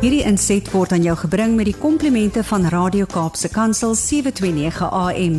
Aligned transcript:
Hierdie 0.00 0.22
inset 0.24 0.64
word 0.72 0.94
aan 0.96 1.02
jou 1.04 1.12
gebring 1.26 1.58
met 1.58 1.66
die 1.68 1.76
komplimente 1.76 2.40
van 2.48 2.62
Radio 2.72 3.04
Kaapse 3.04 3.50
Kansel 3.52 3.92
729 3.92 4.86
AM. 4.96 5.34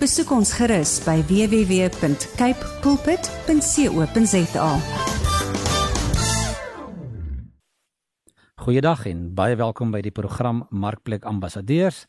Besoek 0.00 0.30
ons 0.32 0.54
gerus 0.56 0.94
by 1.04 1.18
www.cape 1.28 2.70
pulpit.co.za. 2.80 4.70
Goeiedag 8.64 9.04
en 9.12 9.20
baie 9.36 9.60
welkom 9.60 9.92
by 9.92 10.00
die 10.00 10.14
program 10.16 10.64
Markplek 10.72 11.28
Ambassadeurs, 11.28 12.06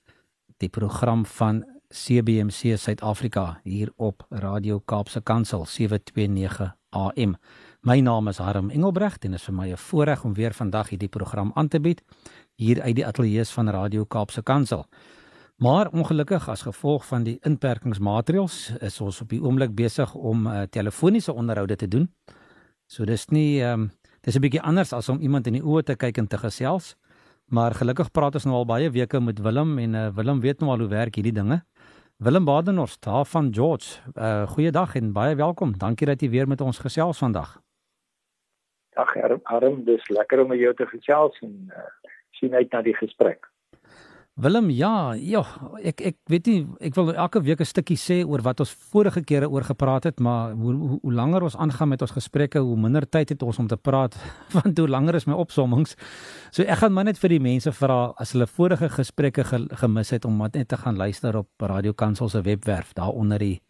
die 0.63 0.71
program 0.71 1.27
van 1.27 1.65
CBC 1.91 2.79
Suid-Afrika 2.79 3.59
hier 3.67 3.91
op 3.99 4.23
Radio 4.31 4.79
Kaapse 4.79 5.19
Kansel 5.19 5.67
729 5.67 6.71
AM. 6.95 7.35
My 7.81 7.99
naam 7.99 8.27
is 8.27 8.37
Harm 8.37 8.69
Engelbregt 8.69 9.23
en 9.23 9.31
dit 9.31 9.39
is 9.39 9.45
vir 9.45 9.53
my 9.53 9.71
'n 9.71 9.77
voorreg 9.77 10.23
om 10.25 10.33
weer 10.33 10.53
vandag 10.53 10.89
hierdie 10.89 11.07
program 11.07 11.51
aan 11.55 11.67
te 11.67 11.79
bied 11.79 12.01
hier 12.55 12.81
uit 12.81 12.95
die 12.95 13.05
ateljee 13.05 13.45
van 13.45 13.69
Radio 13.69 14.03
Kaapse 14.05 14.41
Kansel. 14.41 14.85
Maar 15.57 15.91
ongelukkig 15.91 16.49
as 16.49 16.61
gevolg 16.61 17.05
van 17.05 17.23
die 17.23 17.37
inperkingsmaatreëls 17.41 18.71
is 18.81 19.01
ons 19.01 19.21
op 19.21 19.29
die 19.29 19.41
oomblik 19.41 19.75
besig 19.75 20.13
om 20.13 20.47
uh, 20.47 20.61
telefoniese 20.61 21.33
onderhoude 21.33 21.75
te 21.75 21.87
doen. 21.87 22.09
So 22.87 23.05
dis 23.05 23.27
nie 23.27 23.61
ehm 23.61 23.81
um, 23.81 23.91
dis 24.21 24.35
'n 24.35 24.41
bietjie 24.41 24.61
anders 24.61 24.93
as 24.93 25.09
om 25.09 25.19
iemand 25.19 25.47
in 25.47 25.53
die 25.53 25.63
oë 25.63 25.83
te 25.83 25.95
kyk 25.95 26.17
en 26.17 26.27
te 26.27 26.37
gesels. 26.37 26.95
Maar 27.45 27.73
gelukkig 27.75 28.11
praat 28.11 28.33
ons 28.33 28.45
nou 28.45 28.55
al 28.55 28.65
baie 28.65 28.89
weke 28.89 29.19
met 29.19 29.39
Willem 29.39 29.77
en 29.77 29.93
uh, 29.93 30.07
Willem 30.15 30.39
weet 30.39 30.59
nou 30.59 30.71
al 30.71 30.79
hoe 30.79 30.89
werk 30.89 31.15
hierdie 31.15 31.33
dinge. 31.33 31.63
Willem 32.17 32.45
Badenhorst 32.45 33.03
daar 33.03 33.25
van 33.25 33.53
George. 33.53 34.01
Uh 34.15 34.47
goeiedag 34.47 34.95
en 34.95 35.13
baie 35.13 35.35
welkom. 35.35 35.77
Dankie 35.77 36.07
dat 36.07 36.21
jy 36.21 36.29
weer 36.29 36.47
met 36.47 36.61
ons 36.61 36.77
gesels 36.77 37.17
vandag. 37.17 37.66
Ag 38.97 39.13
Arm, 39.43 39.83
dis 39.85 40.09
lekker 40.09 40.41
om 40.41 40.49
met 40.53 40.59
jou 40.59 40.73
te 40.73 40.87
gesels 40.89 41.37
en 41.45 41.53
uh, 41.69 41.85
sien 42.39 42.53
uit 42.53 42.71
na 42.71 42.81
die 42.81 42.95
gesprek. 42.97 43.47
Willem, 44.37 44.67
ja, 44.69 45.15
ja, 45.17 45.39
ek 45.81 46.01
ek 46.11 46.15
weet 46.29 46.45
nie, 46.45 46.59
ek 46.85 46.93
wil 46.93 47.07
elke 47.09 47.39
week 47.41 47.57
'n 47.59 47.65
stukkie 47.65 47.97
sê 47.97 48.21
oor 48.21 48.43
wat 48.45 48.59
ons 48.61 48.69
vorige 48.93 49.23
kere 49.25 49.49
oor 49.49 49.65
gepraat 49.65 50.03
het, 50.03 50.19
maar 50.19 50.53
hoe 50.53 50.73
hoe, 50.73 50.99
hoe 51.01 51.13
langer 51.13 51.41
ons 51.41 51.57
aangaan 51.57 51.89
met 51.89 52.01
ons 52.01 52.13
gesprekke, 52.13 52.59
hoe 52.59 52.77
minder 52.77 53.09
tyd 53.09 53.29
het 53.29 53.41
ons 53.41 53.57
om 53.57 53.67
te 53.67 53.77
praat, 53.77 54.13
want 54.53 54.77
hoe 54.77 54.87
langer 54.87 55.15
is 55.15 55.25
my 55.25 55.33
opsommings. 55.33 55.95
So 56.51 56.61
ek 56.61 56.77
gaan 56.77 56.93
maar 56.93 57.05
net 57.05 57.17
vir 57.17 57.29
die 57.29 57.41
mense 57.41 57.73
vra 57.73 58.13
as 58.17 58.33
hulle 58.37 58.45
vorige 58.45 58.89
gesprekke 58.89 59.43
ge, 59.43 59.65
gemis 59.73 60.13
het 60.13 60.25
om 60.25 60.37
net 60.37 60.67
te 60.67 60.77
gaan 60.77 60.97
luister 60.97 61.35
op 61.35 61.49
Radio 61.59 61.93
Kansel 61.93 62.29
se 62.29 62.41
webwerf, 62.41 62.93
daar 62.93 63.17
onder 63.17 63.39
die 63.39 63.61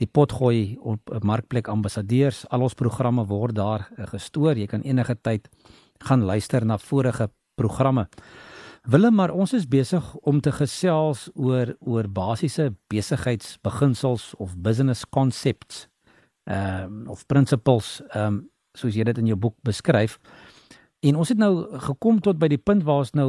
die 0.00 0.08
potgooi 0.08 0.78
op 0.80 1.12
markplek 1.26 1.68
ambassadeurs 1.68 2.44
al 2.48 2.64
ons 2.64 2.76
programme 2.78 3.26
word 3.28 3.58
daar 3.58 3.86
eh, 3.96 4.06
gestoor. 4.08 4.56
Jy 4.56 4.68
kan 4.70 4.84
enige 4.86 5.16
tyd 5.20 5.48
gaan 6.06 6.24
luister 6.24 6.64
na 6.64 6.78
vorige 6.80 7.28
programme. 7.60 8.06
Willem 8.88 9.14
maar 9.14 9.30
ons 9.36 9.52
is 9.52 9.68
besig 9.68 10.14
om 10.24 10.40
te 10.40 10.52
gesels 10.56 11.28
oor 11.34 11.74
oor 11.84 12.08
basiese 12.08 12.70
besigheidsbeginsels 12.88 14.32
of 14.40 14.56
business 14.56 15.04
concepts 15.04 15.86
ehm 16.48 16.84
um, 16.84 17.02
of 17.12 17.26
principles 17.26 18.00
ehm 18.08 18.26
um, 18.26 18.40
soos 18.78 18.94
jy 18.94 19.04
dit 19.04 19.18
in 19.18 19.26
jou 19.26 19.36
boek 19.36 19.56
beskryf 19.66 20.16
En 21.00 21.16
ons 21.16 21.28
het 21.28 21.38
nou 21.40 21.78
gekom 21.80 22.18
tot 22.20 22.36
by 22.40 22.50
die 22.52 22.60
punt 22.60 22.84
waar 22.84 23.06
ons 23.06 23.14
nou 23.16 23.28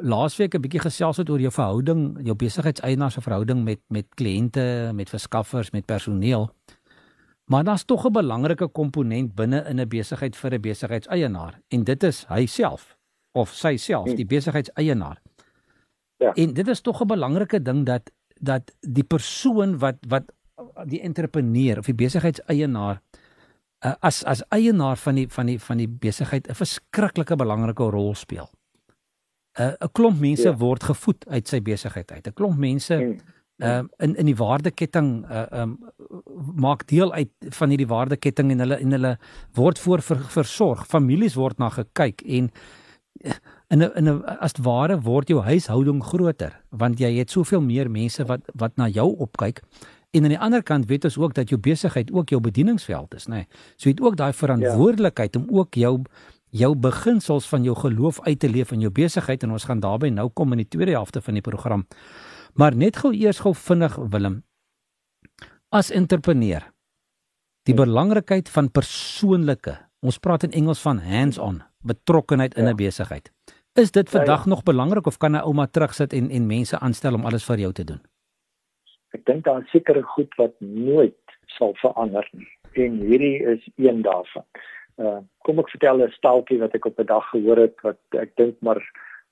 laasweek 0.00 0.54
'n 0.54 0.64
bietjie 0.64 0.80
gesels 0.80 1.16
het 1.20 1.30
oor 1.30 1.40
jou 1.40 1.52
verhouding, 1.52 2.24
jou 2.24 2.34
besigheidseienaars 2.34 3.14
se 3.14 3.20
verhouding 3.20 3.64
met 3.64 3.80
met 3.88 4.06
kliënte, 4.14 4.92
met 4.94 5.08
verskaffers, 5.08 5.70
met 5.70 5.84
personeel. 5.84 6.50
Maar 7.44 7.64
daar's 7.64 7.84
tog 7.84 8.06
'n 8.06 8.12
belangrike 8.12 8.68
komponent 8.68 9.34
binne 9.34 9.64
in 9.68 9.80
'n 9.80 9.88
besigheid 9.88 10.36
vir 10.36 10.54
'n 10.54 10.60
besigheidseienaar 10.60 11.60
en 11.68 11.84
dit 11.84 12.02
is 12.02 12.24
hy 12.28 12.46
self 12.46 12.96
of 13.32 13.52
sy 13.52 13.76
self, 13.76 14.14
die 14.14 14.26
besigheidseienaar. 14.26 15.22
Ja. 16.16 16.32
En 16.32 16.52
dit 16.54 16.68
is 16.68 16.80
tog 16.80 17.00
'n 17.00 17.06
belangrike 17.06 17.62
ding 17.62 17.86
dat 17.86 18.10
dat 18.40 18.74
die 18.80 19.04
persoon 19.04 19.78
wat 19.78 19.96
wat 20.08 20.32
die 20.84 21.00
entrepreneur 21.00 21.78
of 21.78 21.84
die 21.84 21.94
besigheidseienaar 21.94 23.02
uh, 23.84 23.94
as 24.00 24.22
as 24.24 24.42
eienaar 24.48 24.96
van 24.96 25.14
die 25.14 25.28
van 25.28 25.46
die 25.46 25.58
van 25.60 25.76
die 25.82 25.88
besigheid 25.88 26.48
'n 26.48 26.54
verskriklike 26.54 27.36
belangrike 27.36 27.90
rol 27.90 28.14
speel. 28.14 28.50
'n 29.58 29.62
uh, 29.62 29.74
'n 29.80 29.92
klomp 29.92 30.20
mense 30.20 30.48
ja. 30.48 30.56
word 30.56 30.82
gevoed 30.82 31.28
uit 31.28 31.48
sy 31.48 31.60
besigheid 31.60 32.12
uit. 32.12 32.26
'n 32.26 32.32
klomp 32.32 32.58
mense 32.58 32.94
hmm. 32.94 33.18
uh, 33.58 33.82
in 33.98 34.16
in 34.16 34.26
die 34.26 34.36
waardeketting 34.36 35.24
uh, 35.30 35.46
um 35.62 35.78
maak 36.54 36.86
deel 36.86 37.12
uit 37.12 37.30
van 37.48 37.68
hierdie 37.68 37.88
waardeketting 37.88 38.50
en 38.50 38.58
hulle 38.58 38.76
en 38.76 38.92
hulle 38.92 39.18
word 39.54 39.78
voor 39.78 40.00
ver, 40.02 40.24
versorg. 40.28 40.86
Families 40.86 41.34
word 41.34 41.58
na 41.58 41.68
gekyk 41.68 42.22
en 42.22 42.50
in 43.68 43.82
'n 43.82 43.90
in 43.94 44.08
'n 44.08 44.24
as 44.24 44.52
ware 44.62 45.00
word 45.00 45.28
jou 45.28 45.40
huishouding 45.40 46.02
groter 46.02 46.52
want 46.70 46.98
jy 46.98 47.18
het 47.18 47.30
soveel 47.30 47.60
meer 47.60 47.90
mense 47.90 48.24
wat 48.24 48.40
wat 48.54 48.76
na 48.76 48.88
jou 48.88 49.16
opkyk 49.18 49.62
En 50.12 50.22
aan 50.22 50.34
die 50.34 50.38
ander 50.38 50.62
kant 50.62 50.86
weet 50.90 51.04
ons 51.08 51.16
ook 51.18 51.34
dat 51.34 51.48
jou 51.48 51.60
besigheid 51.60 52.10
ook 52.12 52.28
jou 52.28 52.40
bedieningsveld 52.40 53.14
is, 53.14 53.26
nê. 53.32 53.42
Nee. 53.42 53.46
So 53.76 53.88
jy 53.88 53.94
het 53.94 54.02
ook 54.04 54.16
daai 54.20 54.32
verantwoordelikheid 54.36 55.34
ja. 55.34 55.40
om 55.40 55.58
ook 55.58 55.74
jou 55.80 56.02
jou 56.52 56.74
beginsels 56.76 57.46
van 57.48 57.64
jou 57.64 57.72
geloof 57.76 58.20
uit 58.26 58.38
te 58.38 58.48
leef 58.48 58.74
in 58.76 58.82
jou 58.84 58.90
besigheid 58.92 59.42
en 59.42 59.54
ons 59.56 59.64
gaan 59.64 59.80
daarby 59.80 60.10
nou 60.12 60.28
kom 60.36 60.52
in 60.52 60.60
die 60.60 60.68
tweede 60.68 60.92
helfte 60.92 61.22
van 61.24 61.38
die 61.38 61.44
program. 61.44 61.86
Maar 62.60 62.76
net 62.76 63.00
gou 63.00 63.14
eers 63.16 63.40
gou 63.40 63.54
vinnig 63.56 63.96
Willem. 64.12 64.42
As 65.72 65.88
entrepreneur 65.90 66.68
die 67.64 67.74
belangrikheid 67.78 68.50
van 68.52 68.68
persoonlike, 68.68 69.78
ons 70.04 70.18
praat 70.20 70.44
in 70.44 70.52
Engels 70.52 70.82
van 70.84 71.00
hands-on 71.00 71.62
betrokkenheid 71.80 72.54
in 72.54 72.64
'n 72.64 72.68
ja. 72.68 72.74
besigheid. 72.74 73.32
Is 73.72 73.90
dit 73.90 74.10
vandag 74.10 74.44
ja, 74.44 74.44
ja. 74.44 74.48
nog 74.48 74.62
belangrik 74.62 75.06
of 75.06 75.16
kan 75.16 75.32
'n 75.32 75.40
ouma 75.40 75.66
terugsit 75.66 76.12
en 76.12 76.30
en 76.30 76.46
mense 76.46 76.78
aanstel 76.78 77.14
om 77.14 77.24
alles 77.24 77.44
vir 77.44 77.58
jou 77.58 77.72
te 77.72 77.84
doen? 77.84 78.11
Ek 79.12 79.24
dink 79.28 79.44
daar 79.44 79.62
is 79.62 79.70
sekere 79.70 80.02
goed 80.02 80.34
wat 80.40 80.54
nooit 80.58 81.36
sal 81.46 81.74
verander 81.80 82.28
nie 82.32 82.48
en 82.74 83.00
hierdie 83.04 83.42
is 83.44 83.64
een 83.76 84.02
daarvan. 84.02 84.44
Uh 84.96 85.18
kom 85.44 85.58
ek 85.58 85.72
vertel 85.74 86.02
'n 86.04 86.12
staaltjie 86.12 86.58
wat 86.60 86.74
ek 86.74 86.84
op 86.84 87.00
'n 87.00 87.06
dag 87.06 87.28
gehoor 87.30 87.56
het 87.56 87.76
wat 87.82 88.00
ek 88.10 88.36
dink 88.36 88.56
maar 88.60 88.80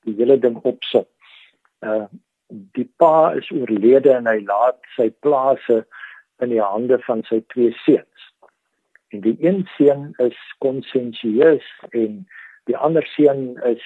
die 0.05 0.15
hele 0.15 0.39
ding 0.39 0.57
opsom. 0.57 1.07
Uh 1.81 2.07
die 2.49 2.89
pa 2.97 3.33
is 3.33 3.51
oorlede 3.51 4.13
en 4.13 4.27
hy 4.27 4.41
laat 4.45 4.81
sy 4.97 5.11
plase 5.11 5.85
in 6.41 6.49
die 6.49 6.63
hande 6.63 6.99
van 6.99 7.23
sy 7.23 7.41
twee 7.47 7.73
seuns. 7.85 8.21
En 9.09 9.21
die 9.21 9.37
een 9.41 9.69
seun 9.77 10.15
is 10.19 10.39
konsensieus 10.59 11.67
en 11.91 12.27
die 12.71 12.77
ander 12.79 13.07
seun 13.17 13.59
is 13.67 13.83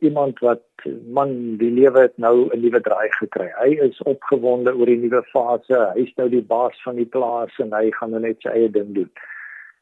iemand 0.00 0.38
wat 0.44 0.62
man 1.10 1.32
die 1.58 1.70
lewe 1.74 2.06
het 2.06 2.14
nou 2.22 2.48
'n 2.54 2.60
nuwe 2.62 2.80
draai 2.80 3.10
gekry. 3.18 3.48
Hy 3.58 3.70
is 3.88 3.98
opgewonde 4.02 4.74
oor 4.74 4.86
die 4.86 5.02
nuwe 5.02 5.22
fase. 5.32 5.80
Hy's 5.96 6.14
nou 6.16 6.28
die 6.28 6.42
baas 6.42 6.78
van 6.82 6.96
die 6.96 7.08
plaas 7.16 7.58
en 7.58 7.74
hy 7.74 7.90
gaan 7.90 8.10
nou 8.10 8.20
net 8.20 8.40
sy 8.42 8.48
eie 8.54 8.70
ding 8.70 8.94
doen. 8.94 9.10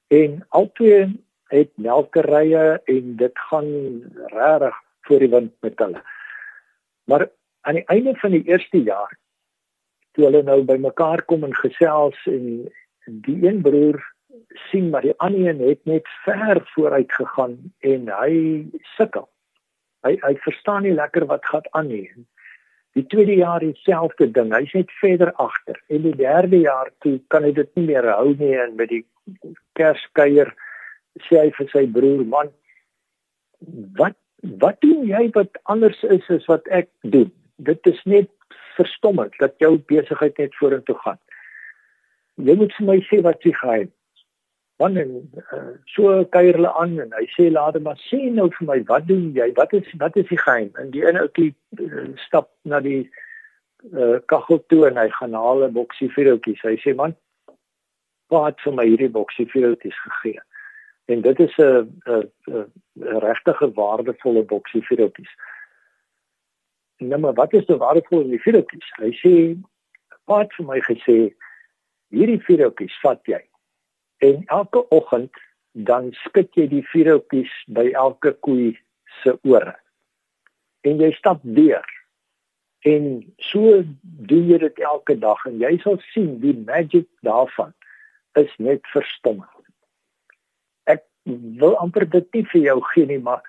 En 0.08 0.40
albei 0.48 1.12
het 1.52 1.70
melkerye 1.76 2.80
en 2.84 3.16
dit 3.16 3.38
gaan 3.50 3.70
regtig 4.32 4.74
voor 5.06 5.18
die 5.18 5.30
wind 5.30 5.52
met 5.60 5.78
hulle. 5.78 6.02
Maar 7.04 7.28
aan 7.60 7.74
die 7.74 7.86
einde 7.86 8.14
van 8.14 8.30
die 8.30 8.44
eerste 8.46 8.82
jaar 8.82 9.18
toe 10.12 10.24
hulle 10.24 10.42
nou 10.42 10.62
bymekaar 10.64 11.22
kom 11.22 11.44
en 11.44 11.54
gesels 11.54 12.18
en 12.26 12.68
die 13.04 13.38
een 13.46 13.62
broer 13.62 14.00
sien 14.70 14.90
maar 14.90 15.02
die 15.06 15.14
ander 15.16 15.48
een 15.48 15.60
het 15.68 15.84
net 15.84 16.08
ver 16.24 16.60
vooruit 16.74 17.12
gegaan 17.12 17.56
en 17.78 18.08
hy 18.08 18.32
sukkel. 18.96 19.28
Hy 20.06 20.16
hy 20.22 20.34
verstaan 20.44 20.86
nie 20.86 20.94
lekker 20.94 21.26
wat 21.30 21.46
gaan 21.46 21.68
aan 21.70 21.88
nie. 21.92 22.10
Die 22.96 23.06
tweede 23.12 23.34
jaar 23.36 23.60
dieselfde 23.60 24.30
ding. 24.32 24.52
Hy's 24.54 24.72
net 24.72 24.92
verder 25.00 25.32
agter. 25.42 25.80
En 25.92 26.06
die 26.06 26.16
derde 26.16 26.60
jaar 26.62 26.90
toe 27.04 27.18
kan 27.28 27.44
hy 27.44 27.52
dit 27.52 27.74
nie 27.76 27.86
meer 27.90 28.08
hou 28.14 28.32
nie 28.38 28.54
en 28.56 28.76
met 28.76 28.92
die 28.92 29.04
Kerskuier 29.76 30.52
sê 31.26 31.40
hy 31.40 31.50
vir 31.56 31.68
sy 31.72 31.84
broer, 31.90 32.24
"Man, 32.24 32.52
wat 33.98 34.16
wat 34.60 34.80
doen 34.80 35.06
jy 35.08 35.30
wat 35.34 35.58
anders 35.62 36.02
is 36.02 36.30
as 36.30 36.44
wat 36.46 36.66
ek 36.68 36.88
doen? 37.00 37.32
Dit 37.56 37.86
is 37.86 38.00
net 38.04 38.30
verstommend 38.76 39.34
dat 39.38 39.54
jou 39.58 39.76
besigheid 39.90 40.38
net 40.38 40.54
vorentoe 40.60 40.96
gaan. 41.04 41.18
Jy 42.36 42.56
moet 42.60 42.74
vir 42.76 42.86
my 42.86 42.98
sê 43.08 43.22
wat 43.24 43.44
jy 43.46 43.52
gaan 43.56 43.86
man 44.78 44.96
en 45.00 45.12
uh, 45.56 45.74
so 45.84 46.24
kuier 46.34 46.58
hulle 46.58 46.72
aan 46.80 46.98
en 47.04 47.14
hy 47.16 47.26
sê 47.34 47.48
later 47.52 47.82
maar 47.82 48.00
sê 48.08 48.20
nou 48.38 48.48
vir 48.58 48.66
my 48.70 48.78
wat 48.90 49.06
doen 49.10 49.30
jy? 49.36 49.50
Wat 49.56 49.72
is 49.78 49.88
wat 50.02 50.16
is 50.16 50.28
die 50.32 50.40
geheim? 50.42 50.72
En 50.80 50.90
die 50.94 51.04
een 51.06 51.20
ouetjie 51.20 51.52
uh, 51.80 52.08
stap 52.26 52.50
na 52.62 52.80
die 52.84 53.04
uh, 53.92 54.18
kaggel 54.32 54.60
toe 54.72 54.84
en 54.90 55.00
hy 55.00 55.08
gaan 55.18 55.38
haal 55.38 55.64
'n 55.64 55.76
boksie 55.78 56.10
vuurtjies 56.12 56.62
hy 56.68 56.76
sê 56.84 56.94
man 56.94 57.16
wat 58.34 58.60
vir 58.64 58.74
my 58.74 58.86
hierdie 58.88 59.12
boksie 59.12 59.46
vuurtjies 59.46 59.98
gegee. 60.04 60.40
En 61.06 61.20
dit 61.22 61.40
is 61.40 61.58
'n 61.58 61.88
'n 62.06 62.24
'n 62.50 63.20
regtige 63.28 63.72
waardevolle 63.80 64.42
boksie 64.54 64.82
vuurtjies 64.82 65.32
nou 66.98 67.20
maar 67.20 67.34
wat 67.34 67.52
is 67.52 67.64
so 67.64 67.76
waardevol 67.76 68.24
in 68.24 68.30
die 68.30 68.40
vuurtjies 68.40 68.92
hy 69.00 69.10
sê 69.20 69.34
wat 70.30 70.52
vir 70.56 70.66
my 70.66 70.78
gesê 70.88 71.16
hierdie 72.14 72.40
vuurtjies 72.46 72.96
vat 73.02 73.20
jy 73.28 73.42
en 74.18 74.44
elke 74.46 74.88
oggend 74.88 75.32
dan 75.72 76.12
skud 76.24 76.48
jy 76.56 76.66
die 76.72 76.84
vuurhoutjies 76.92 77.52
by 77.68 77.90
elke 77.92 78.32
koei 78.40 78.72
se 79.22 79.36
ore. 79.44 79.74
en 80.86 81.00
jy 81.02 81.10
stap 81.16 81.40
deur. 81.42 81.86
En 82.86 83.08
so 83.42 83.80
doen 84.30 84.46
jy 84.50 84.60
dit 84.62 84.80
elke 84.86 85.16
dag 85.18 85.42
en 85.48 85.58
jy 85.58 85.72
sal 85.82 85.98
sien 86.12 86.36
die 86.42 86.54
magic 86.68 87.08
daarvan 87.26 87.72
is 88.38 88.52
net 88.62 88.86
verstommend. 88.92 89.50
Ek 90.86 91.02
wil 91.58 91.74
amper 91.82 92.06
dit 92.12 92.28
nie 92.36 92.44
vir 92.52 92.62
jou 92.68 92.78
gee 92.92 93.10
nie, 93.10 93.18
maar 93.18 93.42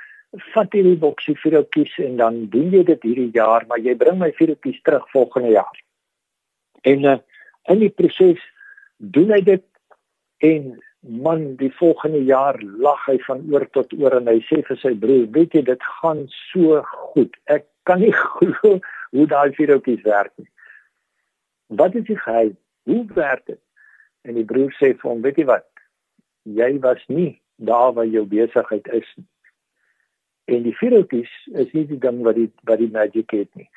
vat 0.53 0.73
hierdie 0.73 0.97
boksie 0.99 1.37
kies 1.37 1.93
en 2.01 2.17
dan 2.17 2.45
doen 2.49 2.71
jy 2.73 2.83
dit 2.83 3.03
hierdie 3.03 3.31
jaar, 3.35 3.65
maar 3.67 3.79
jy 3.79 3.95
bring 3.95 4.17
my 4.19 4.31
kies 4.31 4.81
terug 4.83 5.05
volgende 5.11 5.53
jaar. 5.53 5.77
En 6.83 7.05
uh, 7.05 7.17
in 7.69 7.79
die 7.79 7.93
proses 7.93 8.41
doen 8.97 9.31
hy 9.31 9.41
dit 9.41 9.63
en 10.37 10.75
man 10.99 11.55
die 11.55 11.71
volgende 11.75 12.23
jaar 12.23 12.61
lag 12.61 13.05
hy 13.05 13.17
van 13.25 13.43
oor 13.51 13.65
tot 13.71 13.93
oor 13.93 14.17
en 14.19 14.27
hy 14.27 14.39
sê 14.49 14.61
vir 14.67 14.79
sy 14.81 14.93
broer 14.99 15.27
weet 15.35 15.55
jy 15.55 15.63
dit 15.69 15.87
gaan 16.01 16.25
so 16.51 16.81
goed. 17.13 17.37
Ek 17.45 17.67
kan 17.87 18.01
nie 18.03 18.13
glo 18.23 18.77
hoe 19.15 19.27
daai 19.31 19.55
vierhoutjies 19.55 20.03
werk 20.05 20.33
nie. 20.37 20.49
Wat 21.67 21.95
is 21.95 22.07
die 22.09 22.19
geheim? 22.19 22.55
Hoe 22.87 23.05
werk 23.15 23.45
dit? 23.45 23.61
En 24.27 24.35
die 24.35 24.45
broer 24.47 24.73
sê 24.79 24.93
vir 24.93 25.09
hom 25.09 25.23
weet 25.23 25.39
jy 25.39 25.47
wat? 25.47 25.67
Jy 26.43 26.71
was 26.83 27.03
nie 27.07 27.39
daar 27.57 27.93
waar 27.95 28.07
jou 28.07 28.25
besigheid 28.29 28.87
is 28.93 29.07
nie. 29.15 29.27
En 30.47 30.63
die 30.63 30.75
vierhoutjies 30.79 31.31
is 31.59 31.71
nie 31.75 31.85
die 31.87 31.99
ding 31.99 32.21
wat 32.23 32.37
die 32.39 32.49
wat 32.67 32.79
die 32.79 32.91
magic 32.91 33.33
het 33.35 33.49
nie. 33.59 33.67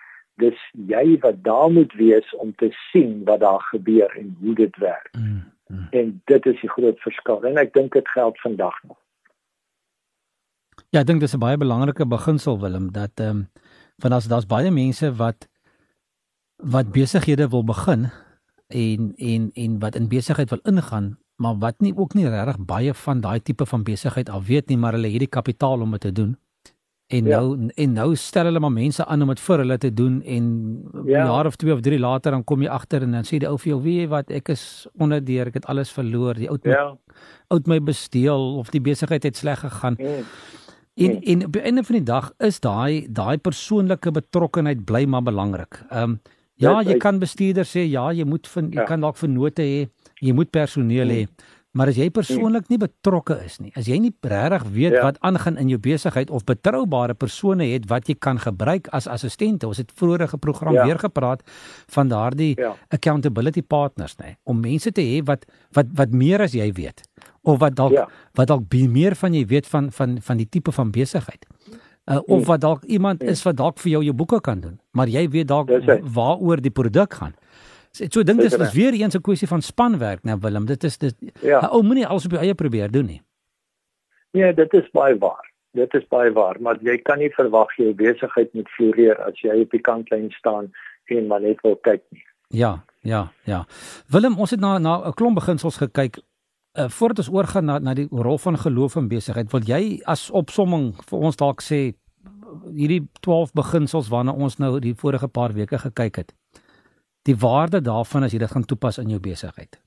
Dis 0.40 0.58
jy 0.72 1.18
wat 1.22 1.42
daar 1.46 1.70
moet 1.72 1.94
wees 1.98 2.28
om 2.42 2.52
te 2.54 2.70
sien 2.90 3.24
wat 3.28 3.42
daar 3.42 3.62
gebeur 3.70 4.12
en 4.16 4.36
hoe 4.42 4.54
dit 4.54 4.76
werk. 4.82 5.10
Mm. 5.18 5.42
Hmm. 5.70 5.86
En 5.90 6.22
dit 6.24 6.46
is 6.46 6.60
die 6.60 6.70
groot 6.70 6.98
verskil 6.98 7.44
en 7.46 7.60
ek 7.62 7.72
dink 7.76 7.94
dit 7.94 8.08
geld 8.10 8.40
vandag 8.42 8.74
nog. 8.88 8.98
Ja, 10.90 11.04
ek 11.04 11.06
dink 11.06 11.22
dis 11.22 11.34
'n 11.34 11.38
baie 11.38 11.56
belangrike 11.56 12.06
beginsel 12.06 12.58
Willem 12.58 12.90
dat 12.92 13.20
ehm 13.20 13.30
um, 13.30 13.48
van 14.02 14.12
as 14.12 14.26
daar's 14.26 14.46
baie 14.46 14.70
mense 14.70 15.12
wat 15.14 15.46
wat 16.56 16.92
besighede 16.92 17.48
wil 17.48 17.64
begin 17.64 18.10
en 18.68 19.14
en 19.16 19.50
en 19.54 19.78
wat 19.78 19.94
in 19.94 20.08
besigheid 20.08 20.50
wil 20.50 20.62
ingaan, 20.62 21.18
maar 21.36 21.58
wat 21.58 21.80
nie 21.80 21.96
ook 21.96 22.14
nie 22.14 22.28
regtig 22.28 22.58
baie 22.58 22.94
van 22.94 23.20
daai 23.20 23.40
tipe 23.40 23.66
van 23.66 23.82
besigheid 23.82 24.28
al 24.28 24.42
weet 24.42 24.68
nie, 24.68 24.76
maar 24.76 24.92
hulle 24.92 25.10
het 25.10 25.18
die 25.18 25.34
kapitaal 25.38 25.80
om 25.80 25.90
dit 25.90 26.00
te 26.00 26.12
doen. 26.12 26.36
En 27.10 27.26
ja. 27.26 27.40
nou 27.40 27.70
en 27.74 27.94
nou 27.98 28.10
stel 28.14 28.46
hulle 28.46 28.60
maar 28.62 28.70
mense 28.70 29.02
aan 29.02 29.24
om 29.24 29.32
dit 29.32 29.40
vir 29.42 29.62
hulle 29.64 29.76
te 29.82 29.88
doen 29.90 30.20
en 30.22 30.44
ja. 31.10 31.24
jaar 31.26 31.48
of 31.48 31.56
2 31.58 31.72
of 31.74 31.80
3 31.82 31.98
later 31.98 32.36
dan 32.36 32.44
kom 32.46 32.62
jy 32.62 32.70
agter 32.70 33.02
en 33.02 33.16
dan 33.16 33.26
sê 33.26 33.40
die 33.42 33.48
ou 33.48 33.56
vir 33.58 33.72
jou 33.72 33.80
weet 33.82 33.98
jy 34.04 34.06
wat 34.12 34.30
ek 34.30 34.52
is 34.54 34.62
onderdeur 34.94 35.50
ek 35.50 35.58
het 35.58 35.66
alles 35.72 35.90
verloor 35.90 36.38
die 36.38 36.46
oud 36.52 36.68
ja. 36.70 36.84
oud 37.50 37.66
my 37.66 37.80
besteel 37.82 38.46
of 38.60 38.70
die 38.70 38.82
besigheid 38.84 39.26
het 39.26 39.42
sleg 39.42 39.58
gegaan. 39.64 39.98
Mm. 39.98 40.22
En 41.00 41.16
mm. 41.16 41.22
en 41.34 41.44
op 41.46 41.52
die 41.58 41.64
einde 41.72 41.84
van 41.88 41.98
die 41.98 42.06
dag 42.12 42.32
is 42.38 42.60
daai 42.60 43.06
daai 43.10 43.38
persoonlike 43.38 44.14
betrokkenheid 44.20 44.84
bly 44.86 45.04
maar 45.10 45.26
belangrik. 45.26 45.82
Ehm 45.90 46.14
um, 46.14 46.20
ja, 46.60 46.80
jy 46.84 46.98
kan 47.00 47.18
bestuurder 47.18 47.64
sê 47.64 47.86
ja, 47.88 48.10
jy 48.12 48.24
moet 48.28 48.48
van, 48.52 48.68
jy 48.68 48.82
ja. 48.82 48.84
kan 48.84 49.00
dalk 49.00 49.16
vennote 49.16 49.64
hê, 49.64 49.86
jy 50.20 50.34
moet 50.36 50.50
personeel 50.52 51.08
mm. 51.08 51.46
Maar 51.70 51.92
as 51.92 51.98
jy 52.00 52.08
persoonlik 52.10 52.66
nie 52.66 52.80
betrokke 52.82 53.36
is 53.46 53.60
nie, 53.62 53.70
as 53.78 53.86
jy 53.86 54.00
nie 54.02 54.10
regtig 54.26 54.64
weet 54.74 54.96
ja. 54.96 55.04
wat 55.06 55.20
aangaan 55.22 55.58
in 55.60 55.68
jou 55.70 55.78
besigheid 55.78 56.30
of 56.34 56.42
betroubare 56.48 57.14
persone 57.14 57.68
het 57.70 57.86
wat 57.92 58.10
jy 58.10 58.16
kan 58.18 58.40
gebruik 58.42 58.88
as 58.96 59.06
assistente, 59.06 59.68
ons 59.68 59.78
het 59.78 59.92
vroeër 59.94 60.26
geprogram 60.32 60.74
ja. 60.74 60.88
weer 60.88 60.98
gepraat 60.98 61.44
van 61.94 62.10
daardie 62.10 62.56
ja. 62.58 62.72
accountability 62.90 63.62
partners 63.62 64.16
nê, 64.18 64.34
om 64.42 64.58
mense 64.58 64.90
te 64.90 65.04
hê 65.04 65.22
wat 65.22 65.46
wat 65.78 65.94
wat 65.94 66.10
meer 66.10 66.42
as 66.42 66.58
jy 66.58 66.72
weet 66.74 67.04
of 67.46 67.60
wat 67.62 67.78
dalk 67.78 67.94
ja. 67.94 68.08
wat 68.34 68.50
dalk 68.50 68.66
meer 68.90 69.14
van 69.14 69.34
jy 69.34 69.46
weet 69.46 69.70
van 69.70 69.92
van 69.92 70.18
van 70.20 70.42
die 70.42 70.48
tipe 70.48 70.72
van 70.72 70.90
besigheid. 70.90 71.46
Uh, 72.10 72.18
of 72.26 72.46
wat 72.46 72.60
dalk 72.60 72.84
iemand 72.84 73.22
is 73.22 73.42
wat 73.46 73.56
dalk 73.56 73.78
vir 73.78 73.90
jou 73.92 74.02
jou 74.04 74.14
boeke 74.16 74.40
kan 74.40 74.60
doen, 74.60 74.80
maar 74.90 75.06
jy 75.06 75.28
weet 75.30 75.46
dalk 75.46 75.70
waaroor 76.02 76.58
die 76.60 76.74
produk 76.74 77.14
gaan. 77.14 77.34
So 77.92 78.22
dink 78.22 78.38
dis 78.38 78.54
is 78.54 78.72
weer 78.72 78.94
eens 78.94 79.14
'n 79.16 79.20
kwessie 79.20 79.48
van 79.48 79.62
spanwerk 79.62 80.22
nou 80.22 80.38
Willem. 80.40 80.66
Dit 80.66 80.84
is 80.84 80.98
dit 80.98 81.14
ja. 81.40 81.58
ou 81.58 81.82
moenie 81.82 82.06
alles 82.06 82.24
op 82.24 82.30
jou 82.30 82.42
eie 82.42 82.54
probeer 82.54 82.90
doen 82.90 83.06
nie. 83.06 83.22
Nee, 84.30 84.54
dit 84.54 84.72
is 84.72 84.90
baie 84.90 85.18
waar. 85.18 85.50
Dit 85.72 85.94
is 85.94 86.06
baie 86.08 86.32
waar, 86.32 86.56
maar 86.60 86.78
jy 86.82 86.98
kan 86.98 87.18
nie 87.18 87.30
verwag 87.30 87.76
jy 87.76 87.94
besigheid 87.94 88.54
moet 88.54 88.68
floreer 88.68 89.18
as 89.22 89.40
jy 89.40 89.60
op 89.60 89.70
die 89.70 89.80
kantlyn 89.80 90.30
staan 90.30 90.72
en 91.04 91.26
maar 91.26 91.40
net 91.40 91.60
wil 91.60 91.76
kyk 91.76 92.02
nie. 92.10 92.22
Ja, 92.48 92.84
ja, 93.00 93.32
ja. 93.44 93.66
Willem, 94.06 94.38
ons 94.38 94.50
het 94.50 94.60
na 94.60 94.78
na 94.78 95.08
'n 95.08 95.14
klomp 95.14 95.34
beginsels 95.34 95.76
gekyk. 95.76 96.18
Uh, 96.78 96.88
voordat 96.88 97.18
ons 97.18 97.30
oorgaan 97.30 97.64
na 97.64 97.78
na 97.78 97.94
die 97.94 98.08
rol 98.10 98.38
van 98.38 98.58
geloof 98.58 98.96
in 98.96 99.08
besigheid, 99.08 99.50
wil 99.50 99.62
jy 99.62 100.00
as 100.04 100.30
opsomming 100.30 100.94
vir 101.08 101.18
ons 101.18 101.36
dalk 101.36 101.60
sê 101.60 101.94
hierdie 102.74 103.08
12 103.20 103.52
beginsels 103.52 104.08
waarna 104.08 104.32
ons 104.32 104.58
nou 104.58 104.78
die 104.80 104.94
vorige 104.94 105.28
paar 105.28 105.52
weke 105.52 105.78
gekyk 105.78 106.16
het 106.16 106.34
die 107.28 107.36
waarde 107.36 107.80
daarvan 107.80 108.22
as 108.22 108.32
jy 108.32 108.38
dit 108.38 108.50
gaan 108.50 108.64
toepas 108.64 108.98
in 108.98 109.10
jou 109.12 109.20
besigheid? 109.20 109.80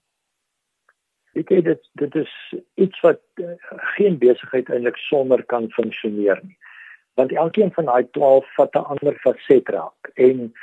Ek 1.34 1.50
sê 1.50 1.62
dit 1.66 1.88
dit 1.98 2.16
is 2.22 2.34
iets 2.78 3.00
wat 3.02 3.22
uh, 3.42 3.56
geen 3.96 4.20
besigheid 4.22 4.70
eintlik 4.70 5.00
sonder 5.10 5.42
kan 5.50 5.70
funksioneer 5.74 6.42
nie. 6.44 6.58
Want 7.18 7.34
elkeen 7.34 7.74
van 7.74 7.90
daai 7.90 8.06
12 8.18 8.54
vat 8.58 8.76
'n 8.76 8.86
ander 8.96 9.18
faset 9.26 9.70
raak 9.70 10.12
en 10.14 10.54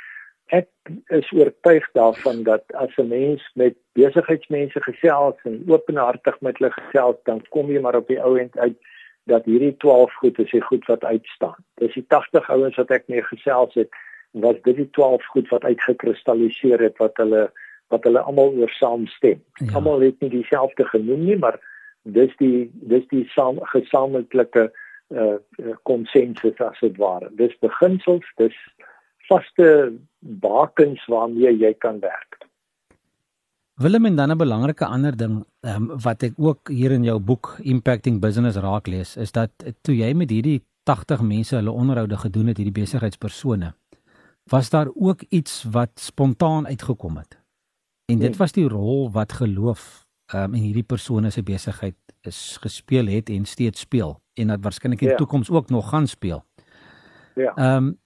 ek 0.51 0.67
is 1.15 1.31
oortuig 1.31 1.85
daarvan 1.95 2.43
dat 2.43 2.63
as 2.73 2.95
'n 2.97 3.07
mens 3.07 3.43
met 3.55 3.75
besigheidsmense 3.93 4.81
gesels 4.83 5.35
en 5.43 5.63
openhartig 5.67 6.41
met 6.41 6.57
hulle 6.57 6.71
gesels, 6.71 7.19
dan 7.23 7.41
kom 7.49 7.71
jy 7.71 7.79
maar 7.79 7.95
op 7.95 8.07
die 8.07 8.21
ou 8.21 8.39
end 8.39 8.57
uit 8.57 8.77
dat 9.23 9.45
hierdie 9.45 9.77
12 9.77 10.13
goed 10.13 10.39
is 10.39 10.51
die 10.51 10.61
goed 10.61 10.85
wat 10.85 11.03
uitstaan. 11.03 11.59
Dis 11.73 11.93
die 11.93 12.05
80 12.07 12.49
ouens 12.49 12.75
wat 12.75 12.91
ek 12.91 13.07
mee 13.07 13.23
gesels 13.23 13.73
het 13.73 13.89
was 14.31 14.55
dit 14.63 14.75
die 14.75 14.89
12 14.89 15.25
goed 15.33 15.49
wat 15.49 15.63
uitgekristalliseer 15.63 16.79
het 16.79 16.97
wat 16.97 17.17
hulle 17.17 17.49
wat 17.91 18.05
hulle 18.07 18.21
almal 18.23 18.53
oor 18.55 18.71
saamstem. 18.71 19.41
Ja. 19.59 19.73
Almal 19.73 19.99
het 19.99 20.19
nie 20.23 20.29
dieselfde 20.29 20.85
genoem 20.87 21.25
nie, 21.25 21.35
maar 21.35 21.59
dis 22.03 22.31
die 22.39 22.71
dis 22.87 23.03
die 23.11 23.25
saam 23.35 23.59
gesamentlike 23.73 24.71
uh 25.11 25.35
konsensus 25.83 26.61
as 26.63 26.79
dit 26.79 26.95
ware. 26.97 27.27
Dis 27.35 27.57
beginsels, 27.59 28.25
dis 28.39 28.55
vaste 29.27 29.91
bakens 30.19 31.03
waarmee 31.11 31.51
jy 31.57 31.73
kan 31.73 31.99
werk. 31.99 32.39
Willem 33.81 34.05
en 34.05 34.15
dan 34.15 34.31
'n 34.31 34.37
belangrike 34.37 34.85
ander 34.85 35.17
ding 35.17 35.43
um, 35.61 35.91
wat 36.03 36.23
ek 36.23 36.33
ook 36.37 36.69
hier 36.69 36.91
in 36.91 37.03
jou 37.03 37.19
boek 37.19 37.57
Impacting 37.63 38.21
Business 38.21 38.57
raak 38.57 38.87
lees, 38.87 39.17
is 39.17 39.31
dat 39.31 39.51
toe 39.81 39.95
jy 39.95 40.13
met 40.13 40.29
hierdie 40.29 40.61
80 40.83 41.21
mense 41.21 41.55
hulle 41.55 41.71
onderhoude 41.71 42.17
gedoen 42.17 42.47
het, 42.47 42.57
hierdie 42.57 42.81
besigheidspersone, 42.81 43.73
was 44.43 44.69
daar 44.69 44.87
ook 44.93 45.21
iets 45.29 45.63
wat 45.63 45.89
spontaan 45.95 46.67
uitgekom 46.67 47.17
het. 47.17 47.39
En 48.05 48.19
dit 48.19 48.29
nee. 48.29 48.37
was 48.37 48.51
die 48.51 48.67
rol 48.67 49.11
wat 49.11 49.33
geloof 49.33 50.07
um, 50.33 50.53
in 50.53 50.61
hierdie 50.61 50.83
persone 50.83 51.29
se 51.29 51.43
besigheid 51.43 51.95
is 52.21 52.57
gespeel 52.61 53.07
het 53.07 53.29
en 53.29 53.45
steeds 53.45 53.79
speel 53.79 54.21
en 54.33 54.47
dat 54.47 54.59
waarskynlik 54.61 55.01
in 55.01 55.07
die 55.07 55.15
ja. 55.15 55.17
toekoms 55.17 55.49
ook 55.49 55.69
nog 55.69 55.89
gaan 55.89 56.07
speel. 56.07 56.45
Ja. 57.35 57.53
Ehm 57.55 57.75
um, 57.75 57.99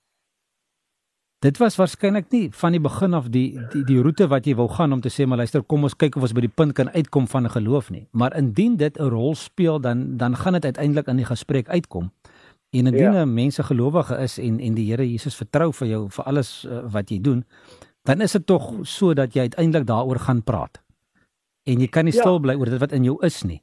dit 1.45 1.57
was 1.57 1.75
waarskynlik 1.75 2.31
nie 2.31 2.47
van 2.51 2.71
die 2.73 2.81
begin 2.81 3.13
af 3.13 3.27
die 3.29 3.59
die 3.69 3.83
die 3.85 4.01
roete 4.01 4.27
wat 4.27 4.47
jy 4.49 4.55
wou 4.57 4.67
gaan 4.69 4.93
om 4.95 5.01
te 5.01 5.11
sê 5.13 5.27
maar 5.27 5.37
luister 5.37 5.63
kom 5.63 5.83
ons 5.83 5.95
kyk 5.95 6.15
of 6.15 6.25
ons 6.25 6.33
by 6.33 6.41
die 6.45 6.55
punt 6.61 6.73
kan 6.73 6.89
uitkom 6.89 7.27
van 7.27 7.45
'n 7.45 7.53
geloof 7.57 7.89
nie. 7.89 8.07
Maar 8.11 8.37
indien 8.37 8.77
dit 8.77 8.97
'n 8.97 9.09
rol 9.09 9.35
speel 9.35 9.79
dan 9.81 10.17
dan 10.17 10.35
gaan 10.35 10.53
dit 10.53 10.65
uiteindelik 10.65 11.07
in 11.07 11.15
die 11.15 11.25
gesprek 11.25 11.69
uitkom. 11.69 12.11
En 12.75 12.87
indien 12.87 13.13
ja. 13.13 13.23
'n 13.23 13.33
mens 13.33 13.57
'n 13.59 13.63
gelowige 13.63 14.15
is 14.17 14.37
en 14.37 14.59
en 14.59 14.73
die 14.73 14.89
Here 14.91 15.11
Jesus 15.11 15.35
vertrou 15.35 15.73
vir 15.73 15.87
jou 15.87 16.09
vir 16.09 16.25
alles 16.25 16.65
uh, 16.65 16.83
wat 16.91 17.09
jy 17.09 17.19
doen, 17.21 17.45
dan 18.03 18.21
is 18.21 18.31
dit 18.31 18.45
tog 18.45 18.73
so 18.81 19.13
dat 19.13 19.33
jy 19.33 19.41
uiteindelik 19.41 19.87
daaroor 19.87 20.19
gaan 20.19 20.43
praat. 20.43 20.83
En 21.63 21.79
jy 21.79 21.87
kan 21.87 22.05
nie 22.05 22.13
ja. 22.13 22.19
stil 22.19 22.39
bly 22.39 22.55
oor 22.55 22.69
dit 22.69 22.79
wat 22.79 22.91
in 22.91 23.03
jou 23.03 23.17
is 23.25 23.43
nie. 23.43 23.61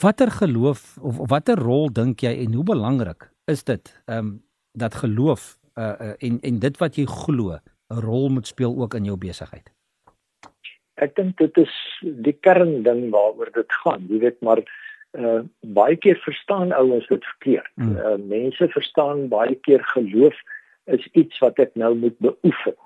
Watter 0.00 0.30
geloof 0.30 0.98
of, 1.00 1.18
of 1.18 1.28
watter 1.28 1.58
rol 1.58 1.92
dink 1.92 2.20
jy 2.20 2.32
en 2.44 2.54
hoe 2.54 2.64
belangrik 2.64 3.30
is 3.44 3.64
dit 3.64 4.02
ehm 4.06 4.18
um, 4.18 4.42
dat 4.72 4.94
geloof 4.94 5.58
uh, 5.74 5.84
uh, 6.00 6.12
en 6.18 6.40
en 6.40 6.58
dit 6.58 6.78
wat 6.78 6.96
jy 6.96 7.04
glo 7.06 7.52
'n 7.52 7.60
rol 8.00 8.28
moet 8.28 8.46
speel 8.46 8.76
ook 8.76 8.94
in 8.94 9.04
jou 9.04 9.16
besigheid? 9.16 9.72
Ek 10.94 11.16
dink 11.16 11.36
dit 11.36 11.56
is 11.58 11.74
die 12.00 12.36
kern 12.40 12.82
ding 12.82 13.10
waaroor 13.10 13.50
dit 13.52 13.72
gaan. 13.84 14.06
Jy 14.08 14.18
weet 14.18 14.40
maar 14.40 14.62
uh 15.18 15.40
baie 15.60 15.96
keer 15.96 16.16
verstaan 16.24 16.72
ouens 16.72 17.06
dit 17.06 17.24
verkeerd. 17.24 17.70
Mm. 17.74 17.96
Uh 17.96 18.16
mense 18.16 18.68
verstaan 18.68 19.28
baie 19.28 19.54
keer 19.54 19.84
geloof 19.84 20.36
is 20.84 21.08
iets 21.12 21.38
wat 21.38 21.58
ek 21.58 21.74
nou 21.74 21.94
moet 21.94 22.18
beoefen. 22.18 22.76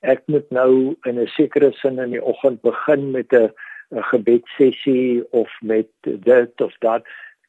Ek 0.00 0.22
moet 0.26 0.50
nou 0.50 0.96
in 1.04 1.20
'n 1.20 1.26
sekere 1.26 1.72
sin 1.72 1.98
in 1.98 2.10
die 2.16 2.24
oggend 2.24 2.60
begin 2.62 3.10
met 3.10 3.32
'n 3.32 3.52
'n 3.92 4.02
gebedsessie 4.02 5.24
of 5.30 5.50
met 5.60 5.88
dit 6.02 6.60
of 6.60 6.74
dat. 6.78 7.04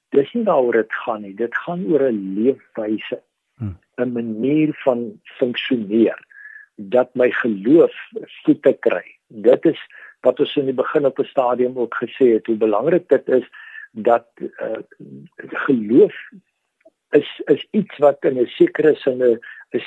Dis 0.09 0.33
nie 0.33 0.43
waaroor 0.43 0.73
dit 0.73 0.93
gaan 0.93 1.21
nie. 1.21 1.35
Dit 1.35 1.55
gaan 1.55 1.85
oor 1.87 2.03
'n 2.11 2.33
leefwyse. 2.35 3.21
'n 4.01 4.11
manier 4.11 4.73
van 4.83 5.21
funksioneer 5.23 6.19
dat 6.75 7.09
my 7.15 7.29
geloof 7.31 7.93
voete 8.43 8.73
kry. 8.79 9.05
Dit 9.27 9.65
is 9.65 9.81
wat 10.21 10.39
ons 10.39 10.55
in 10.55 10.69
die 10.69 10.77
begin 10.77 11.05
op 11.05 11.19
'n 11.19 11.29
stadium 11.29 11.77
ook 11.77 11.95
gesê 12.03 12.33
het 12.33 12.45
hoe 12.45 12.55
belangrik 12.55 13.09
dit 13.09 13.27
is 13.27 13.45
dat 13.91 14.27
uh, 14.39 14.81
geloof 15.65 16.15
is 17.11 17.41
is 17.45 17.67
iets 17.71 17.97
wat 17.97 18.23
in 18.25 18.39
'n 18.39 18.47
sekere 18.47 18.95
sin 18.95 19.23
'n 19.23 19.39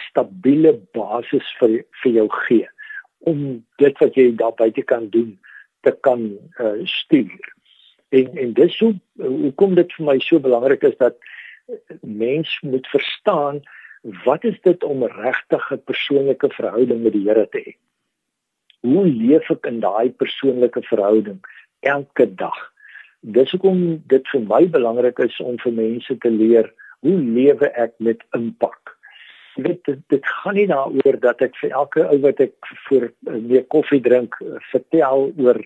stabiele 0.08 0.72
basis 0.92 1.56
vir 1.58 1.84
vir 2.02 2.12
jou 2.12 2.28
gee 2.28 2.68
om 3.18 3.64
dit 3.76 3.98
wat 3.98 4.14
jy 4.14 4.34
daar 4.36 4.54
buite 4.54 4.82
kan 4.82 5.08
doen 5.08 5.38
te 5.80 5.92
kan 6.00 6.38
uh, 6.60 6.80
stuur. 6.84 7.54
En 8.08 8.36
en 8.36 8.52
dis 8.52 8.78
hoe 8.78 8.94
hoekom 9.16 9.74
dit 9.74 9.92
vir 9.92 10.06
my 10.06 10.18
so 10.18 10.40
belangrik 10.40 10.82
is 10.82 10.96
dat 10.96 11.16
mens 12.00 12.60
moet 12.60 12.86
verstaan 12.86 13.62
wat 14.24 14.44
is 14.44 14.60
dit 14.60 14.84
om 14.84 15.04
regtig 15.04 15.70
'n 15.72 15.82
persoonlike 15.84 16.48
verhouding 16.50 17.02
met 17.02 17.12
die 17.12 17.28
Here 17.28 17.48
te 17.48 17.58
hê? 17.58 17.72
Hoe 18.80 19.06
leef 19.06 19.50
ek 19.50 19.66
in 19.66 19.80
daai 19.80 20.10
persoonlike 20.10 20.82
verhouding 20.82 21.40
elke 21.80 22.34
dag? 22.34 22.73
Dis 23.24 23.54
hoekom 23.54 24.02
dit 24.12 24.26
vir 24.32 24.42
my 24.44 24.66
belangrik 24.68 25.18
is 25.24 25.36
om 25.40 25.56
vir 25.62 25.72
mense 25.72 26.16
te 26.20 26.30
leer 26.30 26.66
hoe 27.04 27.16
lewe 27.16 27.70
ek 27.72 27.94
met 27.98 28.20
impak? 28.36 28.92
Dit, 29.56 29.80
dit 29.86 30.00
dit 30.12 30.26
gaan 30.26 30.58
nie 30.58 30.66
daaroor 30.68 31.16
dat 31.22 31.40
ek 31.46 31.56
vir 31.62 31.72
elke 31.72 32.04
ou 32.04 32.18
wat 32.24 32.42
ek 32.44 32.52
voor 32.88 33.06
meer 33.24 33.64
koffie 33.72 34.02
drink 34.04 34.36
vertel 34.72 35.30
oor 35.40 35.60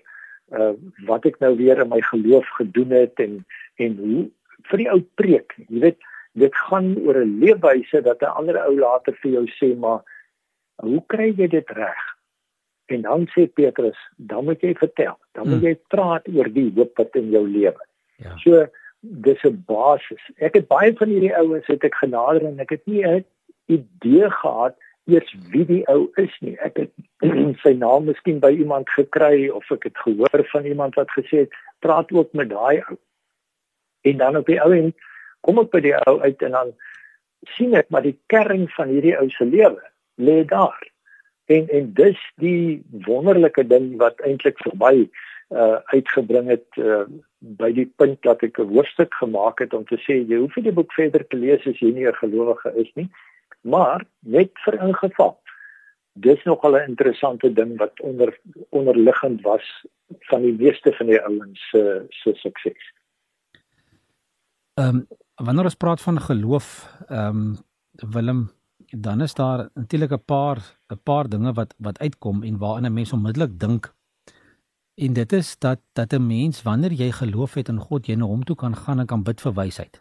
uh, 0.54 0.74
wat 1.08 1.26
ek 1.26 1.40
nou 1.42 1.56
weer 1.58 1.82
in 1.82 1.90
my 1.90 1.98
geloof 2.10 2.46
gedoen 2.60 2.94
het 2.94 3.18
en 3.24 3.40
en 3.82 3.96
hoe 4.04 4.22
vir 4.70 4.84
die 4.84 4.90
ou 4.92 5.00
preek. 5.18 5.56
Jy 5.66 5.82
weet, 5.86 5.98
dit 6.38 6.62
gaan 6.68 6.92
oor 7.02 7.18
'n 7.24 7.38
leefwyse 7.42 8.02
dat 8.06 8.22
'n 8.22 8.36
ander 8.38 8.60
ou 8.66 8.78
later 8.78 9.18
vir 9.22 9.32
jou 9.32 9.46
sê 9.58 9.74
maar 9.74 10.02
hoe 10.82 11.02
kry 11.06 11.34
jy 11.34 11.48
dit 11.48 11.70
reg? 11.74 12.17
En 12.88 13.02
dan 13.04 13.26
sê 13.34 13.46
Petrus, 13.52 13.98
dan 14.16 14.44
moet 14.44 14.60
jy 14.64 14.74
vertel. 14.74 15.18
Dan 15.36 15.48
moet 15.48 15.60
hmm. 15.60 15.66
jy 15.68 15.78
praat 15.92 16.28
oor 16.32 16.48
die 16.52 16.70
hoop 16.76 16.96
wat 16.96 17.16
in 17.20 17.30
jou 17.34 17.44
lewe. 17.48 17.88
Ja. 18.16 18.36
So 18.42 18.66
dis 19.00 19.42
'n 19.44 19.62
basis. 19.66 20.22
Ek 20.36 20.54
het 20.54 20.68
baie 20.68 20.92
van 20.96 21.08
hierdie 21.08 21.36
ouens 21.36 21.66
het 21.66 21.84
ek 21.84 21.94
genader 21.94 22.46
en 22.48 22.60
ek 22.60 22.70
het 22.70 22.86
nie 22.86 23.04
'n 23.06 23.24
idee 23.66 24.30
gehad 24.30 24.76
eers 25.06 25.34
wie 25.52 25.64
die 25.64 25.84
ou 25.88 26.10
is 26.16 26.34
nie. 26.40 26.56
Ek 26.60 26.76
het 26.76 26.92
sy 27.64 27.72
naam 27.72 28.04
miskien 28.04 28.40
by 28.40 28.50
iemand 28.50 28.90
gekry 28.90 29.48
of 29.48 29.70
ek 29.70 29.88
het 29.88 29.98
gehoor 30.04 30.44
van 30.52 30.64
iemand 30.64 30.94
wat 30.94 31.10
gesê 31.10 31.44
het 31.46 31.54
praat 31.80 32.12
ook 32.12 32.32
met 32.32 32.48
daai 32.48 32.82
ou. 32.88 32.96
En 34.00 34.16
dan 34.16 34.36
op 34.36 34.46
die 34.46 34.60
ou 34.60 34.72
end 34.76 34.96
kom 35.40 35.58
ek 35.58 35.70
by 35.70 35.80
die 35.80 35.96
ou 36.06 36.20
uit 36.20 36.42
en 36.42 36.50
dan 36.50 36.74
sien 37.56 37.74
ek 37.74 37.90
maar 37.90 38.02
die 38.02 38.18
kern 38.26 38.68
van 38.68 38.88
hierdie 38.88 39.16
ou 39.18 39.28
se 39.30 39.44
lewe 39.44 39.82
lê 40.16 40.44
daar. 40.44 40.87
En 41.48 41.68
en 41.68 41.92
dis 41.96 42.20
die 42.42 42.82
wonderlike 43.06 43.64
ding 43.66 43.96
wat 44.02 44.20
eintlik 44.20 44.60
vir 44.64 44.76
my 44.84 44.94
uh 45.48 45.78
uitgebring 45.94 46.50
het 46.52 46.76
uh 46.76 47.04
by 47.38 47.70
die 47.72 47.86
punt 47.96 48.20
dat 48.26 48.42
ek 48.42 48.58
'n 48.60 48.68
hoofstuk 48.74 49.14
gemaak 49.14 49.58
het 49.64 49.74
om 49.74 49.84
te 49.84 49.96
sê 49.96 50.20
jy 50.28 50.38
hoef 50.42 50.56
nie 50.56 50.64
die 50.68 50.76
boek 50.78 50.92
verder 50.92 51.24
te 51.26 51.36
lees 51.36 51.66
as 51.66 51.80
jy 51.80 51.92
nie 51.92 52.06
'n 52.08 52.20
gelowige 52.20 52.72
is 52.76 52.90
nie. 52.94 53.08
Maar 53.62 54.04
net 54.20 54.50
vir 54.64 54.74
ingeval. 54.88 55.38
Dis 56.12 56.44
nogal 56.44 56.76
'n 56.76 56.88
interessante 56.90 57.52
ding 57.52 57.78
wat 57.78 58.00
onder 58.00 58.38
onderliggend 58.68 59.40
was 59.42 59.86
van 60.28 60.42
die 60.42 60.52
meeste 60.52 60.92
van 60.92 61.06
die 61.06 61.20
ouens 61.20 61.68
se 61.70 61.78
uh, 61.78 62.02
se 62.08 62.34
sukses. 62.34 62.92
Ehm 64.74 64.88
um, 64.88 65.06
wanneer 65.34 65.64
ons 65.64 65.74
praat 65.74 66.00
van 66.00 66.20
geloof, 66.20 66.66
ehm 67.08 67.36
um, 67.36 67.56
Willem, 67.92 68.50
dan 68.96 69.20
is 69.20 69.34
daar 69.34 69.68
natuurlik 69.74 70.12
'n 70.12 70.24
paar 70.24 70.78
'n 70.92 71.00
paar 71.02 71.28
dinge 71.28 71.52
wat 71.52 71.74
wat 71.78 71.98
uitkom 71.98 72.42
en 72.42 72.58
waaraan 72.58 72.86
'n 72.86 72.92
mens 72.92 73.12
onmiddellik 73.12 73.58
dink. 73.58 73.94
En 74.94 75.12
dit 75.12 75.32
is 75.32 75.58
dat 75.58 75.80
dat 75.92 76.12
'n 76.12 76.26
mens 76.26 76.62
wanneer 76.62 76.92
jy 76.92 77.10
geloof 77.12 77.54
het 77.54 77.68
in 77.68 77.78
God, 77.78 78.06
jy 78.06 78.14
na 78.14 78.24
hom 78.24 78.44
toe 78.44 78.56
kan 78.56 78.76
gaan 78.76 79.00
en 79.00 79.06
kan 79.06 79.22
bid 79.22 79.40
vir 79.40 79.52
wysheid. 79.52 80.00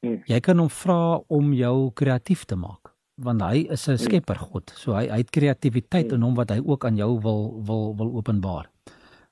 Hmm. 0.00 0.22
Jy 0.24 0.40
kan 0.40 0.58
hom 0.58 0.70
vra 0.70 1.20
om 1.26 1.52
jou 1.52 1.90
kreatief 1.92 2.44
te 2.44 2.56
maak 2.56 2.92
want 3.14 3.40
hy 3.40 3.66
is 3.70 3.86
'n 3.88 3.90
hmm. 3.90 4.04
skepper 4.04 4.36
God. 4.36 4.72
So 4.74 4.92
hy 4.92 5.08
hy 5.08 5.16
het 5.16 5.30
kreatiwiteit 5.30 6.06
hmm. 6.06 6.14
in 6.14 6.22
hom 6.22 6.34
wat 6.34 6.50
hy 6.50 6.60
ook 6.64 6.84
aan 6.84 6.96
jou 6.96 7.20
wil 7.20 7.62
wil 7.64 7.96
wil 7.96 8.14
openbaar. 8.14 8.70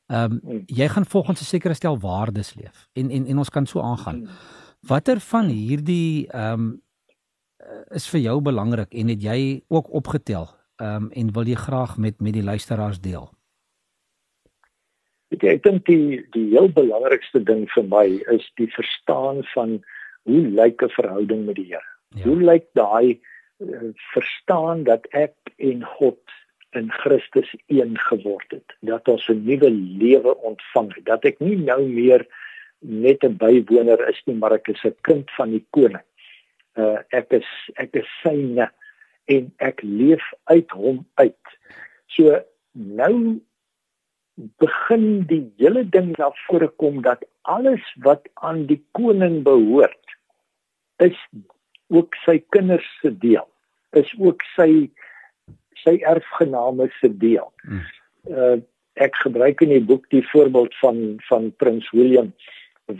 Ehm 0.07 0.41
um, 0.45 0.63
jy 0.67 0.89
gaan 0.89 1.07
volgens 1.07 1.41
'n 1.41 1.45
sekere 1.45 1.75
stel 1.75 1.99
waardes 1.99 2.55
leef 2.55 2.89
en 2.93 3.11
en 3.11 3.27
en 3.27 3.39
ons 3.39 3.51
kan 3.51 3.67
so 3.67 3.81
aangaan. 3.81 4.29
Watter 4.81 5.21
van 5.21 5.47
hierdie 5.47 6.27
ehm 6.29 6.61
um, 6.61 6.82
is 7.91 8.09
vir 8.11 8.21
jou 8.21 8.41
belangrik 8.41 8.95
en 8.95 9.09
het 9.09 9.23
jy 9.23 9.63
ook 9.69 9.93
opgetel 9.93 10.49
ehm 10.83 11.05
um, 11.05 11.11
en 11.11 11.33
wil 11.33 11.47
jy 11.47 11.55
graag 11.55 11.97
met 11.97 12.21
met 12.21 12.33
die 12.33 12.43
luisteraars 12.43 13.01
deel? 13.01 13.31
Ek, 15.33 15.45
ek 15.45 15.63
dink 15.63 15.87
die 15.87 16.23
die 16.37 16.49
heel 16.53 16.69
belangrikste 16.73 17.43
ding 17.43 17.69
vir 17.75 17.85
my 17.85 18.07
is 18.35 18.49
die 18.61 18.69
verstaan 18.73 19.43
van 19.55 19.81
hoe 20.29 20.43
lyk 20.61 20.83
'n 20.83 20.95
verhouding 20.97 21.47
met 21.47 21.57
die 21.57 21.69
Here. 21.71 21.89
Ja. 22.09 22.25
Hoe 22.25 22.41
lyk 22.43 22.67
daai 22.73 23.21
uh, 23.59 23.93
verstaan 24.13 24.85
dat 24.85 25.07
ek 25.11 25.35
en 25.57 25.85
God 25.85 26.21
in 26.73 26.91
Christus 26.91 27.55
een 27.67 27.99
geword 27.99 28.51
het, 28.51 28.77
dat 28.81 29.09
ons 29.09 29.29
'n 29.29 29.45
nuwe 29.45 29.71
lewe 29.71 30.37
ontvang 30.37 30.95
het, 30.95 31.05
dat 31.05 31.25
ek 31.25 31.39
nie 31.39 31.57
nou 31.57 31.83
meer 31.89 32.27
net 32.81 33.25
'n 33.25 33.37
bywoner 33.37 34.09
is 34.09 34.23
nie, 34.27 34.37
maar 34.37 34.53
ek 34.53 34.69
is 34.69 34.85
'n 34.85 34.97
kind 35.01 35.31
van 35.31 35.51
die 35.51 35.65
koning. 35.71 36.05
Uh 36.77 37.01
ek 37.13 37.33
is 37.37 37.49
ek 37.77 37.97
is 38.01 38.09
syne 38.23 38.69
en 39.33 39.49
ek 39.61 39.83
leef 39.85 40.25
uit 40.51 40.71
hom 40.71 41.03
uit. 41.21 41.57
So 42.17 42.41
nou 42.73 43.41
begin 44.63 45.27
die 45.29 45.45
hele 45.61 45.85
ding 45.85 46.15
na 46.17 46.31
vore 46.47 46.71
kom 46.81 47.03
dat 47.05 47.25
alles 47.43 47.85
wat 48.07 48.25
aan 48.41 48.65
die 48.71 48.81
koning 48.97 49.43
behoort 49.45 50.17
is 51.05 51.19
ook 51.93 52.17
sy 52.25 52.39
kinders 52.57 52.87
se 53.03 53.13
deel. 53.13 53.47
Is 53.93 54.09
ook 54.19 54.41
sy 54.57 54.89
sy 55.83 55.99
erfgename 56.09 56.89
se 57.01 57.13
deel. 57.13 57.51
Uh 58.29 58.61
ek 59.01 59.17
gebruik 59.25 59.63
in 59.65 59.71
die 59.73 59.85
boek 59.89 60.05
die 60.13 60.25
voorbeeld 60.33 60.75
van 60.81 60.99
van 61.29 61.49
prins 61.57 61.87
William 61.97 62.33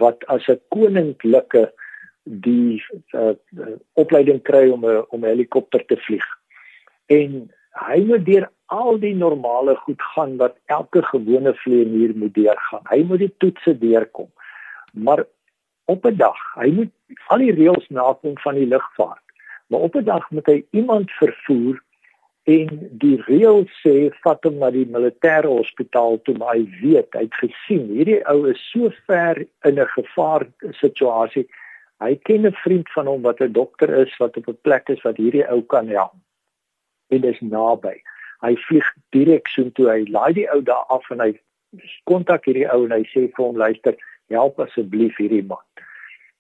wat 0.01 0.25
as 0.33 0.49
'n 0.49 0.61
koninklike 0.73 1.69
die 2.23 2.83
uh, 3.13 3.35
opleiding 3.93 4.43
kry 4.43 4.69
om 4.71 4.85
'n 4.87 5.05
om 5.09 5.21
'n 5.25 5.29
helikopter 5.35 5.85
te 5.87 5.97
vlieg. 5.97 6.27
En 7.07 7.51
hy 7.73 7.99
moet 8.07 8.25
deur 8.25 8.51
al 8.67 8.99
die 8.99 9.15
normale 9.15 9.75
goed 9.77 10.03
gaan 10.15 10.37
wat 10.37 10.57
elke 10.67 11.03
gewone 11.03 11.55
vlieënier 11.55 12.17
moet 12.17 12.35
deurgaan. 12.35 12.85
Hy 12.89 13.03
moet 13.03 13.19
die 13.19 13.35
toetse 13.39 13.79
deurkom. 13.79 14.31
Maar 14.93 15.25
op 15.85 16.07
'n 16.07 16.17
dag, 16.17 16.39
hy 16.55 16.71
moet 16.71 16.93
al 17.27 17.39
die 17.39 17.53
reëls 17.53 17.89
nakom 17.89 18.39
van 18.39 18.55
die 18.55 18.67
lugvaart. 18.67 19.27
Maar 19.67 19.81
op 19.81 19.95
'n 19.95 20.05
dag 20.05 20.31
moet 20.31 20.47
hy 20.47 20.65
iemand 20.71 21.11
vervoer 21.11 21.83
en 22.43 22.89
die 22.91 23.23
reël 23.27 23.65
sê 23.81 24.11
vat 24.25 24.45
hom 24.45 24.59
na 24.59 24.71
die 24.75 24.87
militêre 24.91 25.47
hospitaal 25.47 26.19
toe 26.27 26.35
maar 26.39 26.57
hy 26.57 26.65
weet 26.81 27.15
hy 27.15 27.27
het 27.29 27.39
gesien 27.39 27.85
hierdie 27.95 28.19
ou 28.33 28.49
is 28.51 28.63
so 28.73 28.91
ver 29.07 29.45
in 29.69 29.79
'n 29.79 29.87
gevaar 29.95 30.47
situasie 30.81 31.47
hy 32.03 32.17
ken 32.29 32.47
'n 32.47 32.53
vriend 32.65 32.91
van 32.93 33.07
hom 33.07 33.23
wat 33.23 33.41
'n 33.41 33.53
dokter 33.53 33.91
is 34.03 34.17
wat 34.17 34.37
op 34.37 34.49
'n 34.49 34.59
plek 34.63 34.89
is 34.89 35.03
wat 35.03 35.17
hierdie 35.17 35.49
ou 35.49 35.63
kan 35.63 35.89
help. 35.89 36.17
En 37.09 37.21
dis 37.21 37.41
naby. 37.41 38.03
Hy 38.41 38.57
vlieg 38.57 38.89
direk 39.11 39.49
so 39.49 39.71
toe 39.71 39.89
hy 39.91 40.05
laai 40.11 40.33
die 40.33 40.49
ou 40.51 40.63
daar 40.63 40.85
af 40.89 41.11
en 41.11 41.21
hy 41.21 41.33
kontak 42.05 42.45
hierdie 42.45 42.69
ou 42.73 42.85
en 42.85 42.93
hy 42.93 43.05
sê 43.13 43.29
vir 43.29 43.45
hom 43.45 43.57
luister 43.57 43.95
help 44.29 44.61
asseblief 44.61 45.17
hierdie 45.17 45.47
man. 45.47 45.65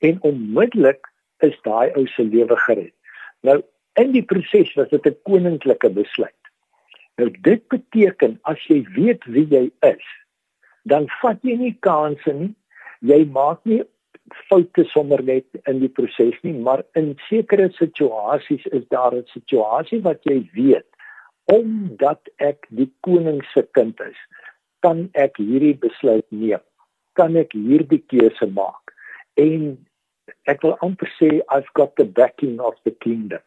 En 0.00 0.18
onmiddellik 0.22 1.06
is 1.38 1.58
daai 1.62 1.92
ou 1.96 2.06
se 2.06 2.22
lewe 2.22 2.56
gered. 2.56 2.94
Nou 3.42 3.62
in 4.00 4.12
die 4.12 4.24
proses 4.24 4.74
was 4.74 4.88
dit 4.88 5.06
'n 5.06 5.16
koninklike 5.22 5.90
besluit. 5.90 6.42
Nou 7.16 7.30
dit 7.30 7.68
beteken 7.68 8.38
as 8.42 8.58
jy 8.66 8.82
weet 8.96 9.24
wie 9.24 9.46
jy 9.46 9.70
is, 9.80 10.06
dan 10.82 11.08
vat 11.20 11.38
jy 11.42 11.56
nie 11.56 11.76
kansse 11.80 12.32
nie. 12.32 12.54
Jy 13.00 13.24
maak 13.24 13.60
nie 13.64 13.82
foute 14.48 14.84
sommer 14.92 15.22
net 15.22 15.46
in 15.68 15.80
die 15.80 15.90
proses 15.90 16.36
nie, 16.42 16.54
maar 16.54 16.84
in 16.98 17.14
sekere 17.28 17.70
situasies 17.78 18.66
is 18.66 18.84
daar 18.88 19.14
'n 19.14 19.26
situasie 19.34 20.00
wat 20.02 20.22
jy 20.24 20.48
weet 20.54 20.86
omdat 21.50 22.28
ek 22.36 22.66
die 22.70 22.90
koning 23.00 23.42
se 23.52 23.66
kind 23.72 24.00
is, 24.00 24.18
kan 24.80 25.08
ek 25.14 25.36
hierdie 25.36 25.74
besluit 25.74 26.26
neem. 26.30 26.62
Kan 27.18 27.36
ek 27.36 27.52
hierdie 27.52 28.02
keuse 28.08 28.46
maak? 28.46 28.94
En 29.36 29.76
ek 30.46 30.62
wil 30.62 30.76
amper 30.86 31.10
sê 31.18 31.40
I've 31.50 31.70
got 31.74 31.96
the 31.96 32.04
backing 32.04 32.60
of 32.60 32.74
the 32.84 32.90
kingdom. 32.90 33.42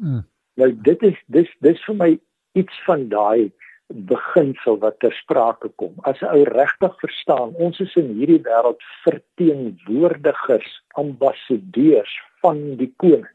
Mm. 0.00 0.22
Nou 0.56 0.70
dit 0.72 1.02
is 1.02 1.18
dis 1.26 1.50
dis 1.60 1.84
vir 1.86 1.96
my 1.96 2.10
iets 2.58 2.82
van 2.86 3.08
daai 3.08 3.50
beginsel 3.90 4.78
wat 4.78 4.98
ter 5.00 5.12
sprake 5.12 5.70
kom. 5.76 5.94
As 6.02 6.20
'n 6.22 6.30
ou 6.30 6.44
regtig 6.44 6.94
verstaan, 7.00 7.54
ons 7.54 7.80
is 7.80 7.94
in 7.96 8.14
hierdie 8.14 8.42
wêreld 8.42 8.82
verteenwoordigers, 9.04 10.82
ambassadeurs 10.94 12.14
van 12.40 12.76
die 12.76 12.92
koning. 12.96 13.26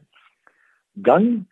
Dan 0.92 1.46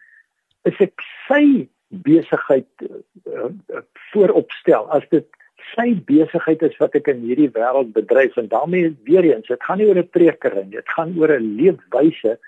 is 0.64 0.80
ek 0.80 1.00
sy 1.28 1.68
besigheid 1.88 2.68
uh, 2.82 3.02
uh, 3.28 3.82
vooropstel 4.10 4.88
as 4.90 5.04
dit 5.10 5.26
sy 5.74 5.94
besigheid 6.08 6.62
is 6.62 6.76
wat 6.80 6.94
ek 6.94 7.08
in 7.08 7.20
hierdie 7.20 7.52
wêreld 7.52 7.92
bedryf 7.92 8.36
en 8.36 8.48
daarmee 8.48 8.96
weer 9.04 9.24
eens 9.24 9.46
dit 9.46 9.62
gaan 9.62 9.78
nie 9.78 9.86
oor 9.86 10.00
'n 10.00 10.08
preker 10.08 10.54
nie 10.54 10.76
dit 10.76 10.88
gaan 10.96 11.14
oor 11.18 11.30
'n 11.30 11.56
leefwyse 11.60 12.38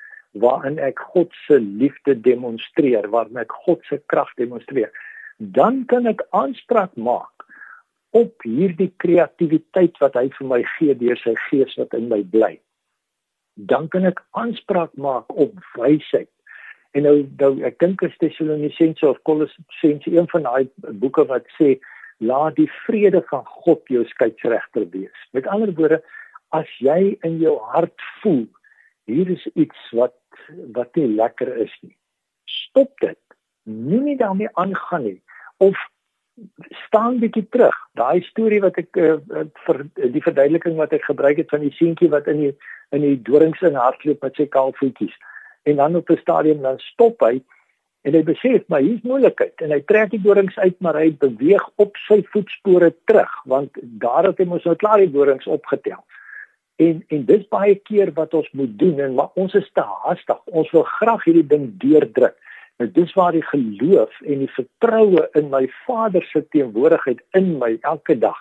waarin 0.41 0.79
ek 0.83 1.01
God 1.13 1.33
se 1.47 1.59
liefde 1.61 2.15
demonstreer, 2.21 3.09
waarin 3.13 3.41
ek 3.41 3.53
God 3.65 3.85
se 3.89 3.99
krag 4.13 4.29
demonstreer, 4.41 4.91
dan 5.37 5.85
kan 5.85 6.07
ek 6.07 6.25
aanspraak 6.31 6.95
maak 6.97 7.45
op 8.17 8.45
hierdie 8.49 8.93
kreatiwiteit 9.03 9.99
wat 10.01 10.17
hy 10.17 10.29
vir 10.39 10.49
my 10.49 10.63
gee 10.77 10.95
deur 10.97 11.19
sy 11.21 11.35
gees 11.49 11.77
wat 11.77 11.93
in 11.97 12.09
my 12.09 12.23
bly. 12.33 12.55
Dan 13.57 13.89
kan 13.93 14.09
ek 14.09 14.23
aanspraak 14.37 14.95
maak 14.97 15.29
op 15.33 15.53
wysheid. 15.77 16.31
En 16.97 17.05
nou, 17.05 17.17
nou 17.41 17.53
ek 17.69 17.77
dink 17.83 18.03
as 18.07 18.17
Tessalonisense 18.23 19.05
of 19.05 19.21
Kolossense 19.29 20.09
een 20.09 20.29
van 20.33 20.49
daai 20.49 20.93
boeke 21.03 21.27
wat 21.29 21.45
sê 21.59 21.77
laat 22.25 22.57
die 22.57 22.71
vrede 22.87 23.21
van 23.29 23.45
God 23.45 23.85
jou 23.93 24.05
skeieregter 24.09 24.89
wees. 24.95 25.27
Met 25.37 25.49
ander 25.53 25.75
woorde, 25.77 26.01
as 26.57 26.71
jy 26.81 27.19
in 27.27 27.37
jou 27.43 27.59
hart 27.75 28.01
voel 28.23 28.47
hier 29.05 29.29
is 29.29 29.45
iets 29.55 29.91
wat 29.93 30.17
wat 30.73 30.97
nie 30.97 31.09
lekker 31.11 31.51
is 31.61 31.73
nie. 31.83 31.97
Stop 32.49 32.97
dit. 33.03 33.19
Moenie 33.67 34.17
daarmee 34.17 34.49
aangaan 34.55 35.05
nie 35.05 35.21
of 35.57 35.77
staan 36.87 37.19
bietjie 37.19 37.47
terug. 37.49 37.77
Daai 37.97 38.21
storie 38.23 38.61
wat 38.61 38.79
ek 38.81 38.99
uh, 39.01 39.17
vir 39.67 39.83
die 39.97 40.23
verduideliking 40.25 40.77
wat 40.77 40.93
ek 40.93 41.07
gebruik 41.09 41.41
het 41.41 41.53
van 41.53 41.65
die 41.65 41.73
seentjie 41.79 42.11
wat 42.13 42.29
in 42.33 42.43
die 42.45 42.55
in 42.95 43.03
die 43.03 43.17
dorings 43.27 43.63
in 43.67 43.79
hardloop 43.79 44.23
met 44.23 44.37
sy 44.39 44.47
kaalvoetjies. 44.47 45.15
En 45.67 45.81
dan 45.81 45.97
op 45.97 46.11
'n 46.11 46.21
stadium 46.21 46.63
dan 46.63 46.79
stop 46.79 47.21
hy 47.25 47.41
en 48.07 48.15
hy 48.15 48.23
besef 48.23 48.63
maar 48.69 48.85
hier's 48.85 49.03
moeilikheid 49.03 49.63
en 49.65 49.73
hy 49.75 49.81
trek 49.81 50.11
die 50.11 50.23
dorings 50.23 50.59
uit 50.59 50.77
maar 50.81 50.95
hy 50.95 51.11
beweeg 51.11 51.65
op 51.83 51.97
sy 52.07 52.21
voetspore 52.33 52.93
terug 53.11 53.33
want 53.45 53.71
daar 54.05 54.29
het 54.29 54.39
hy 54.39 54.47
mos 54.47 54.65
nou 54.65 54.77
klaar 54.77 55.03
die 55.03 55.11
dorings 55.11 55.47
opgetel. 55.47 56.05
En 56.77 57.03
en 57.09 57.25
dis 57.25 57.49
baie 57.49 57.75
keer 57.75 58.13
wat 58.13 58.35
ons 58.35 58.49
moet 58.53 58.79
doen 58.79 59.01
en 59.01 59.15
maar 59.15 59.33
ons 59.35 59.55
is 59.55 59.71
te 59.73 59.83
haastig. 59.83 60.39
Ons 60.45 60.71
wil 60.71 60.83
graag 60.83 61.25
hierdie 61.25 61.47
ding 61.47 61.73
deurdruk. 61.81 62.37
Nou 62.77 62.89
dis 62.93 63.13
waar 63.17 63.33
die 63.33 63.45
geloof 63.45 64.21
en 64.21 64.43
die 64.45 64.53
vertroue 64.53 65.29
in 65.39 65.49
my 65.53 65.65
Vader 65.87 66.25
se 66.29 66.43
teenwoordigheid 66.53 67.23
in 67.39 67.57
my 67.61 67.79
elke 67.81 68.19
dag 68.19 68.37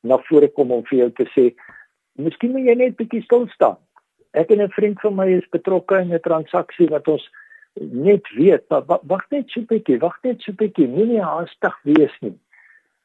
na 0.00 0.18
vore 0.28 0.48
kom 0.48 0.72
om 0.72 0.84
vir 0.88 0.98
jou 0.98 1.10
te 1.20 1.26
sê, 1.32 1.44
miskien 2.20 2.52
moet 2.54 2.68
jy 2.68 2.76
net 2.80 2.96
bietjie 2.96 3.22
stil 3.24 3.44
staan. 3.52 3.76
Ek 4.32 4.50
en 4.50 4.62
'n 4.62 4.72
vriend 4.76 5.00
van 5.00 5.14
my 5.16 5.28
is 5.36 5.48
betrokke 5.52 6.00
in 6.00 6.12
'n 6.12 6.20
transaksie 6.20 6.88
wat 6.88 7.08
ons 7.08 7.28
net 7.80 8.22
weet, 8.36 8.64
wag 8.68 9.24
net 9.30 9.50
so 9.50 9.60
bietjie, 9.60 9.98
wag 10.00 10.16
net 10.22 10.40
so 10.42 10.52
bietjie, 10.52 10.88
moenie 10.88 11.22
haastig 11.22 11.76
wees 11.84 12.16
nie. 12.20 12.38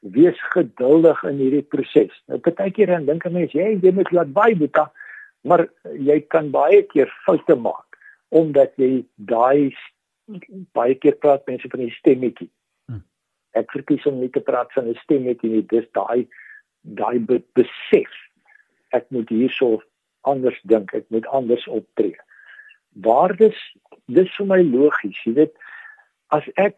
Wees 0.01 0.39
geduldig 0.53 1.23
in 1.23 1.37
hierdie 1.37 1.67
proses. 1.67 2.13
Nou 2.27 2.39
partykeer 2.39 2.87
dan 2.87 3.05
dink 3.05 3.25
'n 3.25 3.33
mens, 3.33 3.51
jy 3.51 3.79
jy 3.81 3.91
moet 3.91 4.11
laat 4.11 4.33
baie 4.33 4.55
boeta, 4.55 4.91
maar 5.43 5.67
jy 5.93 6.19
kan 6.27 6.51
baie 6.51 6.83
keer 6.83 7.11
foute 7.25 7.55
maak 7.55 7.85
omdat 8.29 8.71
jy 8.77 9.03
daai 9.15 9.73
baie 10.77 10.95
keer 10.95 11.17
praat 11.17 11.45
mense 11.47 11.69
van 11.69 11.83
die 11.83 11.93
stemmetjie. 11.97 12.49
Hmm. 12.89 13.03
Ek 13.57 13.71
verkies 13.75 14.05
om 14.09 14.19
nie 14.19 14.31
te 14.33 14.43
praat 14.45 14.73
van 14.73 14.89
'n 14.89 14.99
stemmetjie 15.03 15.49
nie, 15.49 15.65
dis 15.65 15.87
daai 15.93 16.27
daai 16.81 17.19
be 17.19 17.41
besef. 17.53 18.11
Ek 18.91 19.05
moet 19.11 19.29
hierso 19.29 19.81
anders 20.21 20.59
dink, 20.63 20.93
ek 20.93 21.05
moet 21.09 21.27
anders 21.27 21.67
optree. 21.67 22.15
Waardes 23.05 23.57
dis 24.07 24.29
vir 24.37 24.45
my 24.45 24.61
logies, 24.61 25.17
jy 25.25 25.33
weet, 25.33 25.53
as 26.35 26.43
ek 26.55 26.75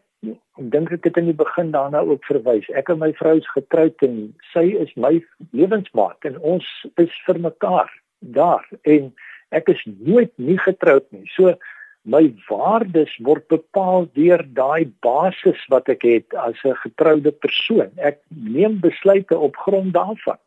dink 0.70 0.92
ek 0.94 1.04
het 1.08 1.16
in 1.16 1.30
die 1.30 1.36
begin 1.36 1.72
daarna 1.72 2.02
ook 2.06 2.24
verwys. 2.24 2.68
Ek 2.78 2.90
en 2.92 3.00
my 3.02 3.10
vrou 3.18 3.36
is 3.40 3.48
getroud 3.54 4.04
en 4.06 4.34
sy 4.52 4.68
is 4.78 4.92
my 4.96 5.16
lewensmaat 5.50 6.28
en 6.28 6.38
ons 6.38 6.66
is 7.02 7.14
vir 7.26 7.40
mekaar 7.42 7.90
daar 8.36 8.66
en 8.82 9.10
ek 9.50 9.72
is 9.72 9.82
nooit 9.98 10.30
nie 10.38 10.58
getroud 10.62 11.06
nie. 11.10 11.26
So 11.34 11.56
my 12.02 12.34
waardes 12.48 13.14
word 13.22 13.46
bepaal 13.48 14.08
deur 14.18 14.42
daai 14.58 14.90
basis 15.06 15.60
wat 15.70 15.88
ek 15.88 16.02
het 16.02 16.34
as 16.34 16.58
'n 16.64 16.74
getroude 16.82 17.30
persoon. 17.30 17.90
Ek 17.96 18.18
neem 18.28 18.80
besluite 18.80 19.38
op 19.38 19.56
grond 19.56 19.94
daarvan. 19.94 20.38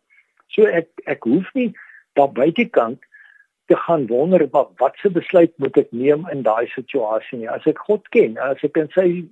So 0.48 0.64
ek 0.64 0.90
ek 1.06 1.24
hoef 1.24 1.54
nie 1.54 1.74
daar 2.14 2.32
buitekant 2.32 3.00
te 3.68 3.76
gaan 3.76 4.08
wonder 4.08 4.48
wat 4.52 4.70
watse 4.78 5.10
besluit 5.10 5.54
moet 5.58 5.78
ek 5.78 5.92
neem 5.92 6.28
in 6.32 6.44
daai 6.44 6.68
situasie 6.68 7.40
nie. 7.40 7.50
As 7.50 7.66
ek 7.66 7.80
God 7.80 8.10
ken, 8.10 8.38
as 8.38 8.62
ek 8.64 8.78
in 8.78 8.90
sy 8.94 9.26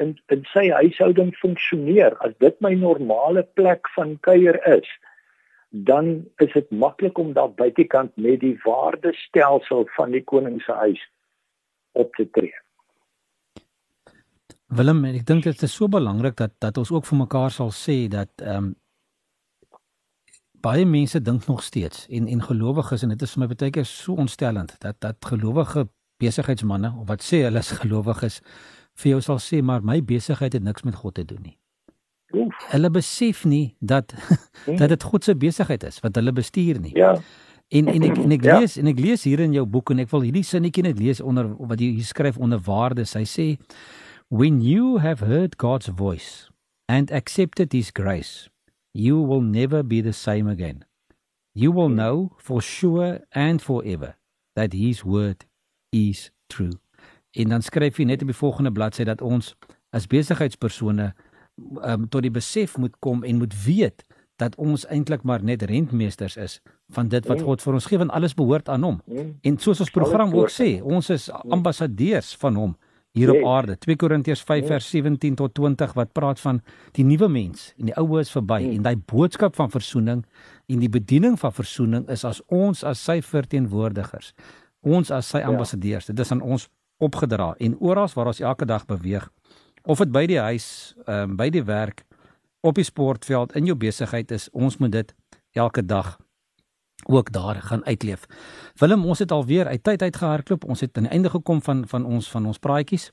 in, 0.00 0.18
in 0.28 0.46
sy 0.52 0.70
huishouding 0.70 1.34
funksioneer, 1.36 2.16
as 2.20 2.32
dit 2.38 2.60
my 2.60 2.74
normale 2.74 3.42
plek 3.54 3.88
van 3.94 4.18
kuier 4.20 4.58
is, 4.66 4.88
dan 5.70 6.24
is 6.38 6.52
dit 6.52 6.70
maklik 6.70 7.18
om 7.18 7.32
daar 7.32 7.52
buitekant 7.52 8.16
met 8.16 8.40
die 8.40 8.58
waardestelsel 8.64 9.86
van 9.96 10.10
die 10.10 10.24
koning 10.24 10.60
se 10.62 10.72
huis 10.72 11.04
op 12.02 12.14
te 12.14 12.28
tree. 12.30 12.54
Willem, 14.76 15.04
ek 15.06 15.26
dink 15.26 15.46
dit 15.46 15.62
is 15.62 15.74
so 15.78 15.88
belangrik 15.88 16.36
dat 16.40 16.56
dat 16.62 16.78
ons 16.80 16.90
ook 16.90 17.06
vir 17.06 17.20
mekaar 17.22 17.54
sal 17.54 17.72
sê 17.74 18.04
dat 18.12 18.32
ehm 18.42 18.72
um, 18.72 18.74
baie 20.66 20.86
mense 20.88 21.20
dink 21.22 21.44
nog 21.46 21.62
steeds 21.62 22.06
en 22.10 22.26
en 22.26 22.42
gelowiges 22.42 23.02
en 23.02 23.12
dit 23.14 23.22
is 23.22 23.34
vir 23.34 23.42
my 23.42 23.48
baie 23.52 23.70
keer 23.70 23.86
so 23.86 24.16
ontstellend 24.24 24.74
dat 24.82 24.96
dat 25.04 25.28
gelowige 25.30 25.86
besigheidsmense 26.22 26.90
of 27.00 27.06
wat 27.10 27.22
sê 27.22 27.44
hulle 27.44 27.62
is 27.62 27.70
gelowiges 27.82 28.40
vir 29.02 29.10
jou 29.12 29.20
sal 29.28 29.38
sê 29.44 29.62
maar 29.62 29.84
my 29.84 30.00
besigheid 30.02 30.56
het 30.58 30.64
niks 30.66 30.82
met 30.82 30.98
God 31.02 31.14
te 31.14 31.24
doen 31.24 31.42
nie. 31.42 31.56
Oef. 32.34 32.64
Hulle 32.72 32.90
besef 32.90 33.44
nie 33.44 33.76
dat 33.80 34.14
hmm. 34.66 34.76
dat 34.80 34.88
dit 34.88 35.02
God 35.02 35.24
se 35.24 35.36
besigheid 35.36 35.84
is 35.84 36.00
wat 36.00 36.18
hulle 36.18 36.32
bestuur 36.32 36.80
nie. 36.80 36.96
Ja. 36.96 37.14
En 37.68 37.88
en 37.90 38.02
ek 38.06 38.16
en 38.16 38.30
ek 38.30 38.44
ja. 38.46 38.58
lees 38.58 38.76
en 38.78 38.86
ek 38.86 39.00
lees 39.02 39.24
hier 39.26 39.40
in 39.42 39.54
jou 39.56 39.64
boek 39.66 39.90
en 39.90 39.98
ek 40.04 40.10
wil 40.12 40.22
hierdie 40.22 40.44
sinnetjie 40.46 40.84
net 40.86 41.00
lees 41.02 41.20
onder 41.20 41.48
wat 41.58 41.82
jy 41.82 41.96
hier 41.96 42.06
skryf 42.06 42.38
onder 42.38 42.62
waardes. 42.62 43.16
Hy 43.18 43.24
sê 43.26 43.46
when 44.30 44.60
you 44.62 44.98
have 45.02 45.24
heard 45.26 45.58
God's 45.58 45.90
voice 45.90 46.46
and 46.86 47.10
accepted 47.10 47.74
his 47.74 47.90
grace, 47.90 48.48
you 48.94 49.18
will 49.18 49.42
never 49.42 49.82
be 49.82 50.00
the 50.00 50.14
same 50.14 50.46
again. 50.46 50.84
You 51.54 51.72
will 51.72 51.90
know 51.90 52.36
for 52.38 52.62
sure 52.62 53.24
and 53.32 53.62
forever 53.62 54.14
that 54.54 54.72
his 54.72 55.02
word 55.02 55.46
is 55.90 56.30
true. 56.48 56.78
En 57.34 57.50
dan 57.50 57.62
skryf 57.62 57.98
hy 57.98 58.06
net 58.06 58.22
op 58.22 58.30
die 58.30 58.38
volgende 58.38 58.72
bladsy 58.72 59.04
dat 59.08 59.24
ons 59.24 59.56
as 59.90 60.06
besigheidspersone 60.06 61.10
um, 61.82 62.06
tot 62.08 62.22
die 62.22 62.32
besef 62.32 62.76
moet 62.78 62.94
kom 63.02 63.24
en 63.24 63.42
moet 63.42 63.56
weet 63.64 64.06
dat 64.36 64.56
ons 64.60 64.86
eintlik 64.92 65.22
maar 65.22 65.42
net 65.44 65.62
rentmeesters 65.62 66.36
is 66.36 66.58
van 66.92 67.08
dit 67.08 67.26
wat 67.26 67.40
mm. 67.40 67.44
God 67.44 67.62
vir 67.62 67.78
ons 67.78 67.86
gee 67.88 67.98
want 67.98 68.12
alles 68.12 68.34
behoort 68.36 68.68
aan 68.68 68.84
hom. 68.84 68.98
Mm. 69.06 69.30
En 69.42 69.58
soos 69.58 69.80
ons 69.80 69.90
program 69.90 70.34
ook 70.34 70.52
sê, 70.52 70.76
ons 70.82 71.10
is 71.10 71.28
mm. 71.30 71.56
ambassadeurs 71.56 72.34
van 72.42 72.60
hom 72.60 72.76
hier 73.16 73.32
op 73.32 73.46
aarde. 73.48 73.78
2 73.80 73.96
Korintiërs 73.96 74.42
5 74.44 74.66
vers 74.68 74.90
17 74.92 75.38
tot 75.40 75.54
20 75.56 75.94
wat 75.96 76.12
praat 76.12 76.40
van 76.40 76.60
die 76.98 77.04
nuwe 77.04 77.28
mens 77.32 77.70
en 77.78 77.88
die 77.88 77.96
ou 77.96 78.20
is 78.20 78.32
verby 78.34 78.60
en 78.74 78.84
daai 78.84 78.96
boodskap 78.96 79.56
van 79.56 79.72
verzoening 79.72 80.24
en 80.68 80.82
die 80.84 80.92
bediening 80.92 81.38
van 81.40 81.54
verzoening 81.56 82.04
is 82.12 82.26
as 82.28 82.42
ons 82.52 82.84
as 82.84 83.00
sy 83.00 83.22
verteenwoordigers. 83.24 84.34
Ons 84.84 85.10
as 85.10 85.32
sy 85.32 85.40
ja. 85.40 85.48
ambassadeurs. 85.48 86.10
Dit 86.12 86.20
is 86.20 86.32
aan 86.34 86.44
ons 86.44 86.68
opgedra 87.02 87.54
en 87.58 87.78
oral 87.80 88.12
waar 88.14 88.32
ons 88.32 88.40
elke 88.44 88.68
dag 88.68 88.84
beweeg 88.86 89.30
of 89.86 90.02
dit 90.02 90.12
by 90.12 90.24
die 90.26 90.40
huis, 90.42 90.94
ehm 91.06 91.30
um, 91.30 91.36
by 91.38 91.46
die 91.54 91.62
werk, 91.64 92.02
op 92.66 92.74
die 92.74 92.84
sportveld 92.84 93.54
in 93.56 93.68
jou 93.68 93.76
besigheid 93.78 94.30
is, 94.30 94.50
ons 94.50 94.76
moet 94.82 94.92
dit 94.92 95.14
elke 95.56 95.84
dag 95.86 96.16
ook 97.06 97.32
daar 97.32 97.60
gaan 97.62 97.84
uitleef. 97.84 98.26
Willem, 98.74 99.04
ons 99.04 99.18
het 99.18 99.30
alweer 99.30 99.66
uit 99.66 99.82
tyd 99.82 100.02
uitgehardloop. 100.02 100.64
Ons 100.64 100.80
het 100.80 100.96
aan 100.96 101.08
die 101.08 101.12
einde 101.12 101.30
gekom 101.30 101.62
van 101.62 101.84
van 101.88 102.04
ons 102.04 102.30
van 102.30 102.46
ons 102.46 102.58
praatjies. 102.58 103.10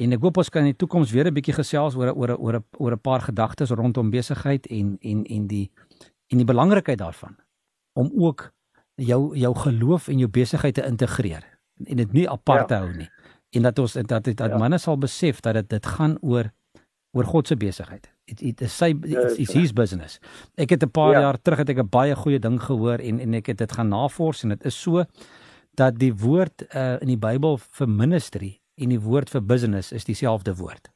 En 0.00 0.16
ek 0.16 0.22
hoop 0.24 0.40
ons 0.40 0.48
kan 0.48 0.64
in 0.64 0.72
die 0.72 0.80
toekoms 0.80 1.12
weer 1.12 1.28
'n 1.28 1.34
bietjie 1.34 1.54
gesels 1.54 1.94
oor 1.94 2.14
oor 2.14 2.36
oor 2.36 2.62
oor 2.78 2.92
'n 2.92 3.00
paar 3.00 3.20
gedagtes 3.20 3.70
rondom 3.70 4.10
besigheid 4.10 4.66
en 4.66 4.96
en 5.00 5.24
en 5.24 5.46
die 5.46 5.70
en 6.26 6.36
die 6.38 6.46
belangrikheid 6.46 6.98
daarvan 6.98 7.36
om 7.92 8.10
ook 8.14 8.52
jou 8.94 9.36
jou 9.36 9.54
geloof 9.54 10.08
en 10.08 10.18
jou 10.18 10.30
besigheid 10.30 10.74
te 10.74 10.86
integreer 10.86 11.44
en 11.84 11.96
dit 11.96 12.12
nie 12.12 12.30
apart 12.30 12.68
te 12.68 12.74
ja. 12.74 12.80
hou 12.80 12.96
nie. 12.96 13.10
En 13.50 13.62
dat 13.62 13.78
ons 13.78 13.92
dat 13.92 14.24
dit 14.24 14.36
dat 14.36 14.50
ja. 14.50 14.58
manne 14.58 14.78
sal 14.78 14.98
besef 14.98 15.40
dat 15.40 15.54
dit 15.54 15.68
dit 15.68 15.86
gaan 15.86 16.18
oor 16.20 16.52
oor 17.12 17.24
God 17.24 17.46
se 17.46 17.56
besigheid. 17.56 18.06
Dit 18.24 18.60
is 18.62 18.76
sy 18.76 18.92
is 19.36 19.52
his 19.52 19.72
business. 19.72 20.20
Ek 20.56 20.70
het 20.70 20.82
'n 20.82 20.90
paar 20.90 21.12
ja. 21.12 21.20
jaar 21.20 21.38
terug 21.42 21.58
het 21.58 21.70
ek 21.70 21.78
'n 21.78 21.88
baie 21.88 22.14
goeie 22.14 22.38
ding 22.38 22.60
gehoor 22.60 22.98
en 22.98 23.20
en 23.20 23.34
ek 23.34 23.46
het 23.46 23.58
dit 23.58 23.72
gaan 23.72 23.88
navors 23.88 24.42
en 24.42 24.48
dit 24.48 24.64
is 24.64 24.80
so 24.80 25.04
dat 25.74 25.98
die 25.98 26.14
woord 26.14 26.64
uh, 26.74 27.00
in 27.00 27.08
die 27.08 27.18
Bybel 27.18 27.58
vir 27.58 27.88
ministry 27.88 28.60
en 28.76 28.88
die 28.88 29.00
woord 29.00 29.30
vir 29.30 29.42
business 29.42 29.92
is 29.92 30.04
dieselfde 30.04 30.54
woord. 30.56 30.90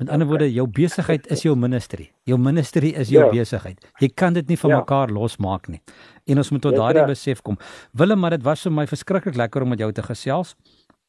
Met 0.00 0.08
ander 0.08 0.26
woorde, 0.26 0.46
jou 0.48 0.64
besigheid 0.66 1.26
is 1.28 1.42
jou 1.44 1.52
ministry. 1.56 2.06
Jou 2.24 2.38
ministry 2.40 2.94
is 2.96 3.10
jou 3.12 3.20
ja. 3.20 3.30
besigheid. 3.30 3.82
Jy 4.00 4.08
kan 4.16 4.32
dit 4.32 4.48
nie 4.48 4.56
van 4.56 4.70
ja. 4.70 4.78
mekaar 4.80 5.10
losmaak 5.12 5.68
nie. 5.68 5.82
En 6.24 6.40
ons 6.40 6.50
moet 6.50 6.62
tot 6.64 6.76
daardie 6.76 7.04
besef 7.04 7.42
kom. 7.44 7.58
Willem, 7.92 8.18
maar 8.22 8.30
dit 8.30 8.42
was 8.46 8.62
vir 8.64 8.72
my 8.72 8.86
verskriklik 8.88 9.36
lekker 9.36 9.66
om 9.66 9.68
met 9.74 9.82
jou 9.84 9.90
te 9.92 10.04
gesels. 10.06 10.54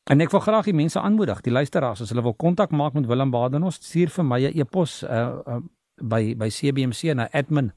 En 0.10 0.22
ek 0.22 0.32
wil 0.34 0.42
graag 0.42 0.66
die 0.66 0.74
mense 0.74 1.00
aanmoedig, 1.00 1.42
die 1.46 1.54
luisteraars, 1.54 2.02
as 2.02 2.10
hulle 2.10 2.24
wil 2.26 2.34
kontak 2.34 2.72
maak 2.74 2.94
met 2.98 3.06
Willem 3.06 3.30
Badenhorst, 3.32 3.84
stuur 3.86 4.10
vir 4.10 4.26
my 4.26 4.40
'n 4.42 4.58
e-pos 4.58 5.04
uh, 5.04 5.38
uh 5.48 5.62
by 6.02 6.36
by 6.36 6.50
CBMC 6.50 7.14
na 7.14 7.28
admin 7.32 7.72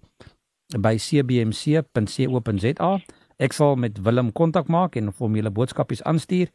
by 0.79 0.97
cbmc.co.za. 0.97 2.99
Ek 3.37 3.53
sal 3.53 3.77
met 3.77 4.03
Willem 4.03 4.33
kontak 4.33 4.69
maak 4.69 4.97
en 4.97 5.13
vir 5.13 5.27
hom 5.27 5.37
julle 5.37 5.51
boodskapies 5.51 6.03
aanstuur. 6.03 6.49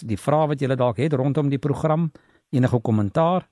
Die 0.00 0.16
vrae 0.16 0.48
wat 0.48 0.60
julle 0.60 0.76
dalk 0.76 0.96
het 0.96 1.12
rondom 1.12 1.48
die 1.48 1.58
program, 1.58 2.12
enige 2.50 2.80
kommentaar. 2.80 3.48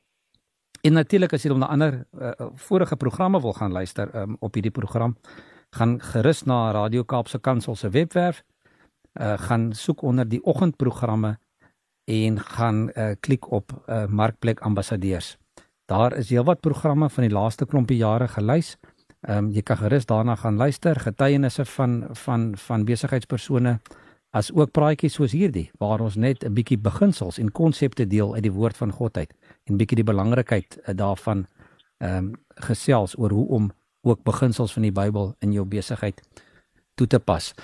En 0.83 0.92
natuurlik 0.92 1.33
as 1.33 1.44
jy 1.44 1.54
na 1.54 1.68
ander 1.68 2.06
uh, 2.18 2.33
vorige 2.56 2.96
programme 2.96 3.40
wil 3.40 3.52
gaan 3.52 3.72
luister 3.72 4.16
um, 4.16 4.37
op 4.40 4.54
hierdie 4.54 4.72
program, 4.72 5.16
gaan 5.76 6.00
gerus 6.00 6.44
na 6.44 6.72
Radio 6.72 7.04
Kaapse 7.04 7.38
Kansel 7.38 7.76
se 7.76 7.88
webwerf. 7.88 8.42
Uh 9.20 9.38
gaan 9.38 9.72
soek 9.72 10.02
onder 10.02 10.28
die 10.28 10.44
oggendprogramme 10.44 11.38
en 12.10 12.40
gaan 12.40 12.90
uh, 12.94 13.12
klik 13.20 13.50
op 13.50 13.72
uh, 13.86 14.06
Markplek 14.06 14.60
Ambassadeurs. 14.60 15.36
Daar 15.86 16.16
is 16.16 16.30
heelwat 16.30 16.60
programme 16.60 17.10
van 17.10 17.26
die 17.26 17.32
laaste 17.32 17.66
klompie 17.66 17.98
jare 17.98 18.28
gelys. 18.28 18.76
Ehm 19.20 19.36
um, 19.44 19.50
jy 19.52 19.62
kan 19.62 19.76
gerus 19.76 20.06
daarna 20.06 20.34
gaan 20.36 20.56
luister, 20.56 20.96
getuienisse 21.00 21.64
van 21.64 22.04
van 22.12 22.52
van 22.56 22.84
besigheidspersone 22.84 23.80
as 24.30 24.52
ook 24.54 24.70
praatjies 24.70 25.18
soos 25.18 25.32
hierdie 25.32 25.70
waar 25.78 26.00
ons 26.00 26.16
net 26.16 26.44
'n 26.44 26.54
bietjie 26.54 26.78
beginsels 26.78 27.38
en 27.38 27.52
konsepte 27.52 28.06
deel 28.06 28.34
uit 28.34 28.42
die 28.42 28.52
woord 28.52 28.76
van 28.76 28.92
God 28.92 29.16
uit 29.16 29.34
en 29.64 29.76
bietjie 29.76 29.96
die 29.96 30.10
belangrikheid 30.12 30.78
uh, 30.78 30.94
daarvan 30.94 31.46
ehm 31.98 32.16
um, 32.16 32.32
gesels 32.54 33.18
oor 33.18 33.30
hoe 33.30 33.48
om 33.48 33.70
ook 34.02 34.22
beginsels 34.22 34.72
van 34.72 34.82
die 34.82 34.92
Bybel 34.92 35.34
in 35.38 35.52
jou 35.52 35.64
besigheid 35.64 36.22
toe 36.94 37.06
te 37.06 37.18
pas. 37.18 37.54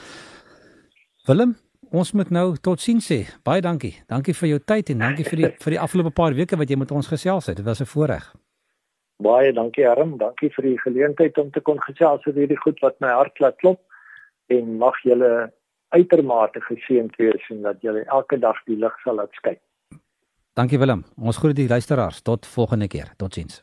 Willem, 1.27 1.57
ons 1.91 2.13
moet 2.13 2.31
nou 2.31 2.57
totsiens 2.57 3.07
sê. 3.07 3.25
Baie 3.45 3.63
dankie. 3.63 3.95
Dankie 4.09 4.35
vir 4.35 4.49
jou 4.49 4.59
tyd 4.59 4.91
en 4.91 5.05
dankie 5.05 5.25
vir 5.25 5.43
die 5.43 5.51
vir 5.65 5.77
die 5.77 5.81
afgelope 5.81 6.13
paar 6.15 6.35
weke 6.35 6.57
wat 6.57 6.71
jy 6.71 6.77
met 6.77 6.91
ons 6.91 7.09
gesels 7.11 7.47
het. 7.47 7.57
Dit 7.57 7.67
was 7.67 7.81
'n 7.81 7.91
voorreg. 7.93 8.33
Baie 9.23 9.53
dankie 9.53 9.87
Harm. 9.87 10.19
Dankie 10.19 10.51
vir 10.51 10.63
die 10.63 10.79
geleentheid 10.79 11.39
om 11.39 11.51
te 11.51 11.61
kon 11.61 11.81
gesels 11.81 12.27
oor 12.27 12.35
hierdie 12.35 12.61
goed 12.61 12.81
wat 12.81 13.01
my 13.01 13.09
hart 13.09 13.39
laat 13.41 13.57
klop 13.57 13.81
en 14.47 14.77
mag 14.79 14.95
julle 15.03 15.53
uitermate 15.89 16.61
geseënd 16.61 17.17
wees 17.17 17.51
en 17.51 17.63
dat 17.63 17.81
julle 17.81 18.05
elke 18.05 18.39
dag 18.39 18.57
die 18.67 18.77
lig 18.77 18.99
sal 19.05 19.15
laat 19.15 19.33
skyn. 19.33 19.59
Dankie 20.57 20.79
Willem. 20.79 21.05
Ons 21.21 21.37
groet 21.37 21.57
die 21.57 21.69
luisteraars. 21.69 22.23
Tot 22.23 22.47
volgende 22.47 22.89
keer. 22.89 23.13
Totsiens. 23.17 23.63